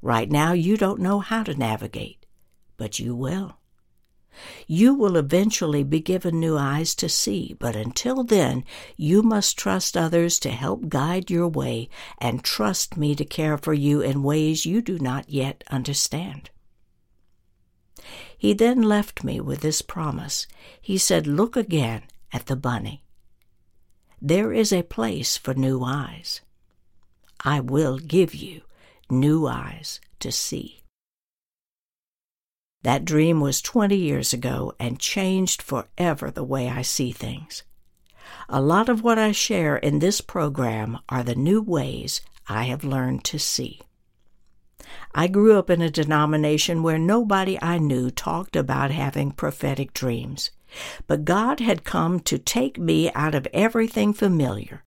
Right 0.00 0.30
now, 0.30 0.52
you 0.52 0.76
don't 0.76 1.00
know 1.00 1.18
how 1.18 1.42
to 1.42 1.54
navigate, 1.54 2.24
but 2.76 3.00
you 3.00 3.14
will. 3.16 3.56
You 4.66 4.94
will 4.94 5.16
eventually 5.16 5.82
be 5.82 6.00
given 6.00 6.40
new 6.40 6.56
eyes 6.56 6.94
to 6.96 7.08
see, 7.08 7.56
but 7.58 7.76
until 7.76 8.24
then, 8.24 8.64
you 8.96 9.22
must 9.22 9.58
trust 9.58 9.96
others 9.96 10.38
to 10.40 10.50
help 10.50 10.88
guide 10.88 11.30
your 11.30 11.48
way 11.48 11.88
and 12.18 12.42
trust 12.42 12.96
me 12.96 13.14
to 13.14 13.24
care 13.24 13.58
for 13.58 13.74
you 13.74 14.00
in 14.00 14.22
ways 14.22 14.66
you 14.66 14.82
do 14.82 14.98
not 14.98 15.30
yet 15.30 15.64
understand. 15.70 16.50
He 18.36 18.52
then 18.52 18.82
left 18.82 19.24
me 19.24 19.40
with 19.40 19.60
this 19.60 19.82
promise. 19.82 20.46
He 20.80 20.98
said, 20.98 21.26
Look 21.26 21.56
again 21.56 22.02
at 22.32 22.46
the 22.46 22.56
bunny. 22.56 23.02
There 24.20 24.52
is 24.52 24.72
a 24.72 24.82
place 24.82 25.36
for 25.36 25.54
new 25.54 25.82
eyes. 25.82 26.40
I 27.44 27.60
will 27.60 27.98
give 27.98 28.34
you 28.34 28.62
new 29.10 29.46
eyes 29.46 30.00
to 30.20 30.32
see. 30.32 30.82
That 32.86 33.04
dream 33.04 33.40
was 33.40 33.60
20 33.62 33.96
years 33.96 34.32
ago 34.32 34.72
and 34.78 35.00
changed 35.00 35.60
forever 35.60 36.30
the 36.30 36.44
way 36.44 36.68
I 36.68 36.82
see 36.82 37.10
things. 37.10 37.64
A 38.48 38.60
lot 38.60 38.88
of 38.88 39.02
what 39.02 39.18
I 39.18 39.32
share 39.32 39.76
in 39.76 39.98
this 39.98 40.20
program 40.20 41.00
are 41.08 41.24
the 41.24 41.34
new 41.34 41.60
ways 41.60 42.20
I 42.48 42.62
have 42.66 42.84
learned 42.84 43.24
to 43.24 43.40
see. 43.40 43.80
I 45.12 45.26
grew 45.26 45.58
up 45.58 45.68
in 45.68 45.82
a 45.82 45.90
denomination 45.90 46.84
where 46.84 46.96
nobody 46.96 47.58
I 47.60 47.78
knew 47.78 48.08
talked 48.08 48.54
about 48.54 48.92
having 48.92 49.32
prophetic 49.32 49.92
dreams. 49.92 50.52
But 51.08 51.24
God 51.24 51.58
had 51.58 51.82
come 51.82 52.20
to 52.20 52.38
take 52.38 52.78
me 52.78 53.10
out 53.14 53.34
of 53.34 53.48
everything 53.52 54.12
familiar, 54.12 54.84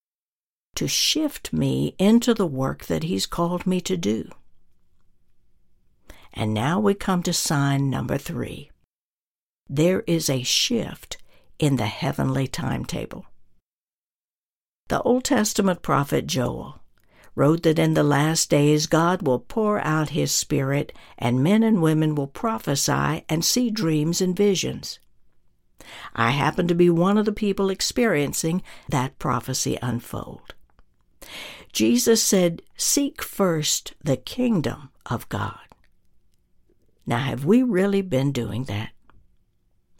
to 0.75 0.87
shift 0.87 1.51
me 1.51 1.95
into 1.99 2.33
the 2.33 2.47
work 2.47 2.85
that 2.85 3.03
He's 3.03 3.25
called 3.25 3.67
me 3.67 3.81
to 3.81 3.97
do. 3.97 4.29
And 6.33 6.53
now 6.53 6.79
we 6.79 6.93
come 6.93 7.23
to 7.23 7.33
sign 7.33 7.89
number 7.89 8.17
three. 8.17 8.71
There 9.67 10.01
is 10.01 10.29
a 10.29 10.43
shift 10.43 11.17
in 11.59 11.75
the 11.75 11.85
heavenly 11.85 12.47
timetable. 12.47 13.25
The 14.87 15.01
Old 15.03 15.23
Testament 15.23 15.81
prophet 15.81 16.25
Joel 16.25 16.79
wrote 17.35 17.63
that 17.63 17.79
in 17.79 17.93
the 17.93 18.03
last 18.03 18.49
days 18.49 18.87
God 18.87 19.21
will 19.21 19.39
pour 19.39 19.79
out 19.79 20.09
his 20.09 20.31
Spirit, 20.31 20.91
and 21.17 21.43
men 21.43 21.63
and 21.63 21.81
women 21.81 22.15
will 22.15 22.27
prophesy 22.27 23.23
and 23.29 23.45
see 23.45 23.69
dreams 23.69 24.19
and 24.19 24.35
visions. 24.35 24.99
I 26.13 26.31
happen 26.31 26.67
to 26.67 26.75
be 26.75 26.89
one 26.89 27.17
of 27.17 27.25
the 27.25 27.31
people 27.31 27.69
experiencing 27.69 28.61
that 28.89 29.17
prophecy 29.19 29.77
unfold. 29.81 30.53
Jesus 31.71 32.21
said, 32.21 32.61
Seek 32.75 33.21
first 33.21 33.93
the 34.03 34.17
kingdom 34.17 34.89
of 35.05 35.29
God. 35.29 35.68
Now, 37.09 37.17
have 37.17 37.43
we 37.43 37.63
really 37.63 38.03
been 38.03 38.31
doing 38.31 38.65
that? 38.65 38.91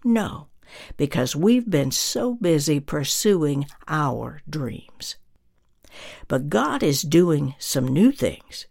No, 0.04 0.50
because 0.96 1.36
we've 1.36 1.68
been 1.68 1.90
so 1.90 2.36
busy 2.36 2.80
pursuing 2.80 3.66
our 3.88 4.44
dreams. 4.48 5.16
But 6.28 6.50
God 6.50 6.84
is 6.84 7.02
doing 7.02 7.56
some 7.58 7.88
new 7.88 8.12
things. 8.12 8.68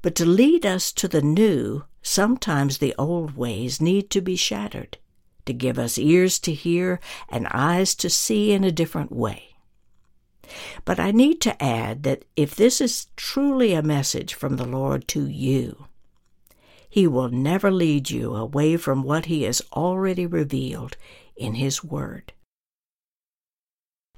But 0.00 0.14
to 0.14 0.24
lead 0.24 0.64
us 0.64 0.90
to 0.92 1.06
the 1.06 1.20
new, 1.20 1.84
sometimes 2.00 2.78
the 2.78 2.94
old 2.96 3.36
ways 3.36 3.78
need 3.78 4.08
to 4.08 4.22
be 4.22 4.36
shattered 4.36 4.96
to 5.44 5.52
give 5.52 5.78
us 5.78 5.98
ears 5.98 6.38
to 6.38 6.54
hear 6.54 6.98
and 7.28 7.46
eyes 7.48 7.94
to 7.96 8.08
see 8.08 8.52
in 8.52 8.64
a 8.64 8.72
different 8.72 9.12
way. 9.12 9.54
But 10.86 10.98
I 10.98 11.10
need 11.10 11.42
to 11.42 11.62
add 11.62 12.04
that 12.04 12.24
if 12.36 12.56
this 12.56 12.80
is 12.80 13.08
truly 13.16 13.74
a 13.74 13.82
message 13.82 14.32
from 14.32 14.56
the 14.56 14.64
Lord 14.64 15.06
to 15.08 15.26
you, 15.26 15.88
He 16.90 17.06
will 17.06 17.28
never 17.28 17.70
lead 17.70 18.10
you 18.10 18.34
away 18.34 18.76
from 18.76 19.04
what 19.04 19.26
He 19.26 19.44
has 19.44 19.62
already 19.72 20.26
revealed 20.26 20.96
in 21.36 21.54
His 21.54 21.84
Word. 21.84 22.32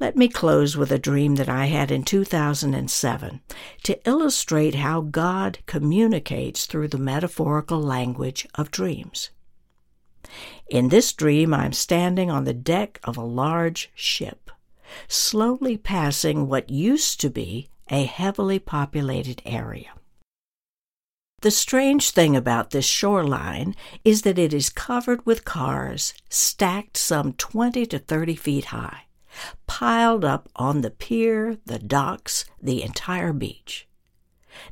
Let 0.00 0.16
me 0.16 0.26
close 0.26 0.76
with 0.76 0.90
a 0.90 0.98
dream 0.98 1.36
that 1.36 1.50
I 1.50 1.66
had 1.66 1.92
in 1.92 2.02
2007 2.02 3.40
to 3.84 4.08
illustrate 4.08 4.74
how 4.74 5.02
God 5.02 5.58
communicates 5.66 6.66
through 6.66 6.88
the 6.88 6.98
metaphorical 6.98 7.80
language 7.80 8.48
of 8.56 8.72
dreams. 8.72 9.30
In 10.68 10.88
this 10.88 11.12
dream, 11.12 11.52
I'm 11.52 11.72
standing 11.72 12.30
on 12.30 12.44
the 12.44 12.54
deck 12.54 12.98
of 13.04 13.16
a 13.16 13.22
large 13.22 13.90
ship, 13.94 14.50
slowly 15.08 15.76
passing 15.76 16.48
what 16.48 16.70
used 16.70 17.20
to 17.20 17.30
be 17.30 17.68
a 17.90 18.04
heavily 18.04 18.58
populated 18.58 19.42
area. 19.44 19.92
The 21.42 21.50
strange 21.50 22.10
thing 22.10 22.36
about 22.36 22.70
this 22.70 22.84
shoreline 22.84 23.74
is 24.04 24.22
that 24.22 24.38
it 24.38 24.54
is 24.54 24.70
covered 24.70 25.26
with 25.26 25.44
cars 25.44 26.14
stacked 26.28 26.96
some 26.96 27.32
20 27.32 27.84
to 27.86 27.98
30 27.98 28.36
feet 28.36 28.64
high, 28.66 29.06
piled 29.66 30.24
up 30.24 30.48
on 30.54 30.82
the 30.82 30.90
pier, 30.90 31.58
the 31.66 31.80
docks, 31.80 32.44
the 32.62 32.84
entire 32.84 33.32
beach. 33.32 33.88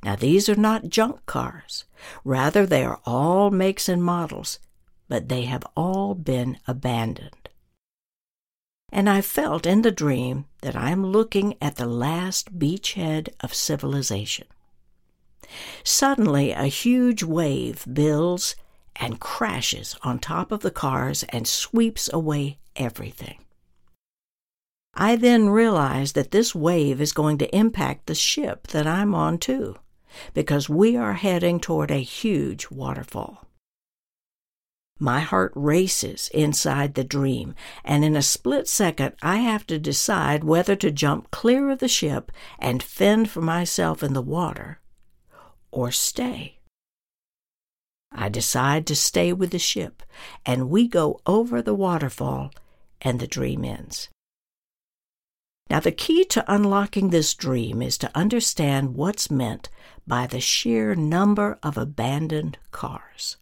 Now, 0.05 0.15
these 0.15 0.49
are 0.49 0.55
not 0.55 0.91
junk 0.91 1.27
cars. 1.27 1.87
Rather, 2.25 2.65
they 2.67 2.85
are 2.85 3.01
all 3.05 3.51
makes 3.51 3.89
and 3.89 4.05
models, 4.05 4.61
but 5.09 5.29
they 5.29 5.47
have 5.47 5.65
all 5.77 6.15
been 6.15 6.57
abandoned. 6.69 7.49
And 8.93 9.11
I 9.11 9.23
felt 9.23 9.67
in 9.67 9.83
the 9.83 9.91
dream 9.91 10.45
that 10.63 10.77
I 10.77 10.91
am 10.91 11.05
looking 11.05 11.57
at 11.61 11.77
the 11.77 11.87
last 11.87 12.61
beachhead 12.61 13.31
of 13.41 13.55
civilization. 13.55 14.47
Suddenly, 15.85 16.53
a 16.53 16.67
huge 16.67 17.23
wave 17.23 17.85
builds 17.93 18.57
and 18.97 19.21
crashes 19.21 19.97
on 20.03 20.19
top 20.19 20.53
of 20.53 20.61
the 20.61 20.71
cars 20.71 21.25
and 21.31 21.47
sweeps 21.47 22.11
away 22.13 22.59
everything. 22.77 23.39
I 24.95 25.17
then 25.17 25.49
realize 25.49 26.13
that 26.13 26.31
this 26.33 26.55
wave 26.55 27.01
is 27.01 27.13
going 27.13 27.39
to 27.39 27.57
impact 27.57 28.07
the 28.07 28.15
ship 28.15 28.67
that 28.69 28.87
I'm 28.87 29.15
on 29.15 29.39
too, 29.39 29.77
because 30.35 30.69
we 30.69 30.97
are 30.97 31.15
heading 31.15 31.61
toward 31.61 31.91
a 31.91 32.03
huge 32.03 32.71
waterfall. 32.71 33.47
My 34.99 35.21
heart 35.21 35.53
races 35.55 36.29
inside 36.35 36.95
the 36.95 37.05
dream, 37.05 37.55
and 37.85 38.05
in 38.05 38.17
a 38.17 38.23
split 38.23 38.69
second 38.69 39.15
I 39.23 39.37
have 39.37 39.67
to 39.69 39.79
decide 39.79 40.45
whether 40.45 40.77
to 40.77 40.91
jump 40.91 41.31
clear 41.31 41.71
of 41.71 41.79
the 41.79 41.89
ship 41.89 42.31
and 42.59 42.83
fend 42.83 43.31
for 43.31 43.41
myself 43.41 44.03
in 44.03 44.13
the 44.13 44.21
water 44.21 44.81
or 45.71 45.91
stay. 45.91 46.59
I 48.13 48.29
decide 48.29 48.87
to 48.87 48.97
stay 48.97 49.33
with 49.33 49.51
the 49.51 49.59
ship, 49.59 50.03
and 50.45 50.69
we 50.69 50.89
go 50.89 51.21
over 51.27 51.63
the 51.63 51.75
waterfall, 51.75 52.51
and 53.01 53.21
the 53.21 53.27
dream 53.27 53.65
ends. 53.65 54.09
Now, 55.71 55.79
the 55.79 55.93
key 55.93 56.25
to 56.25 56.53
unlocking 56.53 57.11
this 57.11 57.33
dream 57.35 57.81
is 57.81 57.97
to 57.99 58.11
understand 58.13 58.97
what's 58.97 59.31
meant 59.31 59.69
by 60.05 60.27
the 60.27 60.41
sheer 60.41 60.97
number 60.97 61.61
of 61.63 61.79
abandoned 61.79 62.59
cars. 62.73 63.37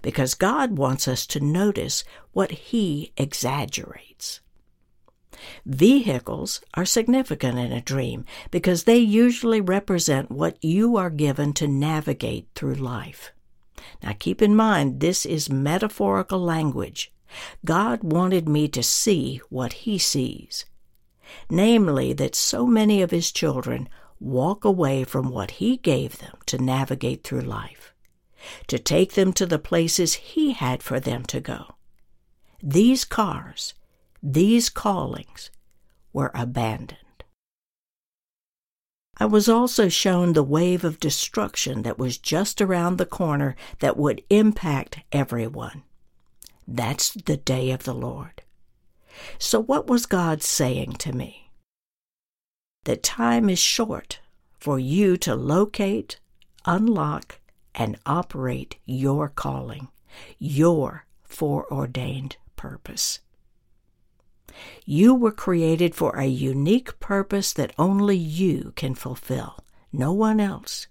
Because 0.00 0.34
God 0.34 0.78
wants 0.78 1.08
us 1.08 1.26
to 1.26 1.40
notice 1.40 2.04
what 2.30 2.52
He 2.52 3.12
exaggerates. 3.16 4.40
Vehicles 5.64 6.60
are 6.74 6.84
significant 6.84 7.58
in 7.58 7.72
a 7.72 7.80
dream 7.80 8.24
because 8.50 8.84
they 8.84 8.98
usually 8.98 9.60
represent 9.60 10.30
what 10.30 10.62
you 10.62 10.96
are 10.96 11.10
given 11.10 11.52
to 11.54 11.66
navigate 11.66 12.48
through 12.54 12.74
life. 12.74 13.32
Now 14.02 14.14
keep 14.18 14.42
in 14.42 14.54
mind, 14.54 15.00
this 15.00 15.24
is 15.24 15.50
metaphorical 15.50 16.40
language. 16.40 17.12
God 17.64 18.02
wanted 18.02 18.48
me 18.48 18.68
to 18.68 18.82
see 18.82 19.40
what 19.48 19.72
He 19.72 19.98
sees, 19.98 20.66
namely, 21.48 22.12
that 22.12 22.34
so 22.34 22.66
many 22.66 23.00
of 23.00 23.10
His 23.10 23.32
children 23.32 23.88
walk 24.20 24.64
away 24.64 25.04
from 25.04 25.30
what 25.30 25.52
He 25.52 25.78
gave 25.78 26.18
them 26.18 26.36
to 26.46 26.58
navigate 26.58 27.24
through 27.24 27.40
life, 27.40 27.94
to 28.66 28.78
take 28.78 29.14
them 29.14 29.32
to 29.32 29.46
the 29.46 29.58
places 29.58 30.14
He 30.14 30.52
had 30.52 30.82
for 30.82 31.00
them 31.00 31.24
to 31.24 31.40
go. 31.40 31.76
These 32.62 33.04
cars, 33.04 33.74
these 34.22 34.68
callings 34.68 35.50
were 36.12 36.30
abandoned. 36.34 36.98
I 39.18 39.26
was 39.26 39.48
also 39.48 39.88
shown 39.88 40.32
the 40.32 40.42
wave 40.42 40.84
of 40.84 41.00
destruction 41.00 41.82
that 41.82 41.98
was 41.98 42.18
just 42.18 42.60
around 42.60 42.96
the 42.96 43.06
corner 43.06 43.56
that 43.80 43.96
would 43.96 44.22
impact 44.30 45.00
everyone. 45.10 45.82
That's 46.66 47.10
the 47.10 47.36
day 47.36 47.72
of 47.72 47.84
the 47.84 47.94
Lord. 47.94 48.42
So, 49.38 49.60
what 49.60 49.86
was 49.86 50.06
God 50.06 50.42
saying 50.42 50.94
to 50.94 51.12
me? 51.12 51.50
That 52.84 53.02
time 53.02 53.50
is 53.50 53.58
short 53.58 54.20
for 54.58 54.78
you 54.78 55.16
to 55.18 55.34
locate, 55.34 56.18
unlock, 56.64 57.40
and 57.74 57.98
operate 58.06 58.76
your 58.86 59.28
calling, 59.28 59.88
your 60.38 61.06
foreordained 61.24 62.36
purpose. 62.56 63.20
You 64.84 65.14
were 65.14 65.32
created 65.32 65.94
for 65.94 66.16
a 66.16 66.26
unique 66.26 66.98
purpose 67.00 67.52
that 67.52 67.74
only 67.78 68.16
you 68.16 68.72
can 68.76 68.94
fulfill, 68.94 69.64
no 69.92 70.12
one 70.12 70.40
else. 70.40 70.86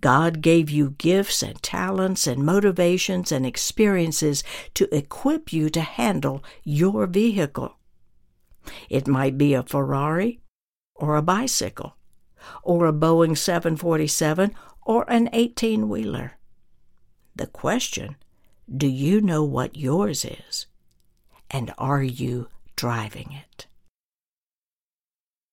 God 0.00 0.40
gave 0.40 0.70
you 0.70 0.90
gifts 0.90 1.42
and 1.42 1.62
talents 1.62 2.26
and 2.26 2.44
motivations 2.44 3.30
and 3.30 3.44
experiences 3.44 4.42
to 4.74 4.94
equip 4.94 5.52
you 5.52 5.68
to 5.70 5.80
handle 5.80 6.42
your 6.64 7.06
vehicle. 7.06 7.76
It 8.88 9.06
might 9.06 9.36
be 9.36 9.54
a 9.54 9.62
Ferrari 9.62 10.40
or 10.94 11.16
a 11.16 11.22
bicycle 11.22 11.96
or 12.62 12.86
a 12.86 12.92
Boeing 12.92 13.36
747 13.36 14.54
or 14.82 15.04
an 15.10 15.28
18 15.32 15.88
wheeler. 15.88 16.38
The 17.36 17.46
question 17.46 18.16
do 18.74 18.86
you 18.86 19.20
know 19.22 19.44
what 19.44 19.76
yours 19.76 20.26
is? 20.26 20.66
And 21.50 21.72
are 21.78 22.02
you 22.02 22.48
driving 22.78 23.32
it. 23.32 23.66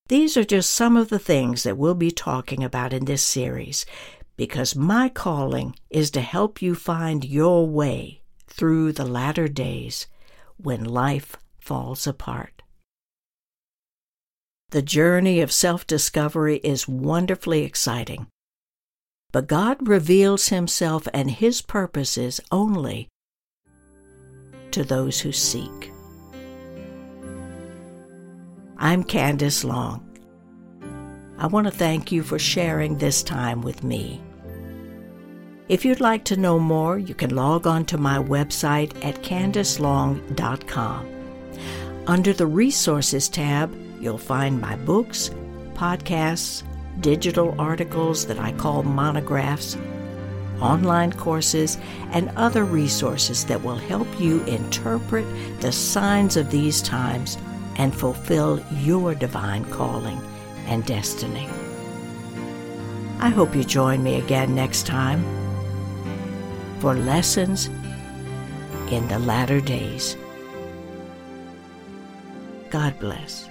These 0.07 0.37
are 0.37 0.43
just 0.43 0.69
some 0.69 0.95
of 0.95 1.09
the 1.09 1.17
things 1.17 1.63
that 1.63 1.75
we'll 1.75 1.95
be 1.95 2.11
talking 2.11 2.63
about 2.63 2.93
in 2.93 3.05
this 3.05 3.23
series 3.23 3.83
because 4.37 4.75
my 4.75 5.09
calling 5.09 5.75
is 5.89 6.11
to 6.11 6.21
help 6.21 6.61
you 6.61 6.75
find 6.75 7.25
your 7.25 7.67
way 7.67 8.21
through 8.47 8.91
the 8.91 9.05
latter 9.05 9.47
days 9.47 10.05
when 10.57 10.83
life 10.83 11.35
falls 11.59 12.05
apart. 12.05 12.61
The 14.69 14.83
journey 14.83 15.41
of 15.41 15.51
self 15.51 15.87
discovery 15.87 16.57
is 16.57 16.87
wonderfully 16.87 17.63
exciting, 17.63 18.27
but 19.31 19.47
God 19.47 19.87
reveals 19.87 20.49
Himself 20.49 21.07
and 21.11 21.31
His 21.31 21.63
purposes 21.63 22.39
only 22.51 23.07
to 24.69 24.83
those 24.83 25.21
who 25.21 25.31
seek. 25.31 25.94
I'm 28.85 29.03
Candace 29.03 29.63
Long. 29.63 30.07
I 31.39 31.47
want 31.47 31.65
to 31.65 31.71
thank 31.71 32.11
you 32.11 32.21
for 32.21 32.37
sharing 32.37 32.99
this 32.99 33.23
time 33.23 33.63
with 33.63 33.83
me. 33.83 34.21
If 35.67 35.83
you'd 35.83 36.01
like 36.01 36.23
to 36.25 36.37
know 36.37 36.59
more, 36.59 36.99
you 36.99 37.15
can 37.15 37.35
log 37.35 37.65
on 37.65 37.85
to 37.85 37.97
my 37.97 38.19
website 38.19 38.93
at 39.03 39.23
candacelong.com. 39.23 41.07
Under 42.05 42.31
the 42.31 42.45
Resources 42.45 43.27
tab, 43.27 43.75
you'll 43.99 44.19
find 44.19 44.61
my 44.61 44.75
books, 44.75 45.31
podcasts, 45.73 46.61
digital 47.01 47.59
articles 47.59 48.27
that 48.27 48.37
I 48.37 48.51
call 48.51 48.83
monographs, 48.83 49.75
online 50.61 51.11
courses, 51.11 51.79
and 52.11 52.29
other 52.35 52.63
resources 52.63 53.45
that 53.45 53.63
will 53.63 53.77
help 53.77 54.19
you 54.19 54.43
interpret 54.43 55.25
the 55.59 55.71
signs 55.71 56.37
of 56.37 56.51
these 56.51 56.83
times 56.83 57.39
and 57.77 57.95
fulfill 57.95 58.59
your 58.71 59.15
divine 59.15 59.65
calling 59.65 60.19
and 60.67 60.85
destiny. 60.85 61.47
I 63.19 63.29
hope 63.29 63.55
you 63.55 63.63
join 63.63 64.03
me 64.03 64.19
again 64.19 64.53
next 64.53 64.85
time 64.85 65.23
for 66.79 66.93
lessons 66.93 67.67
in 68.91 69.07
the 69.07 69.19
latter 69.19 69.61
days. 69.61 70.15
God 72.69 72.99
bless. 72.99 73.49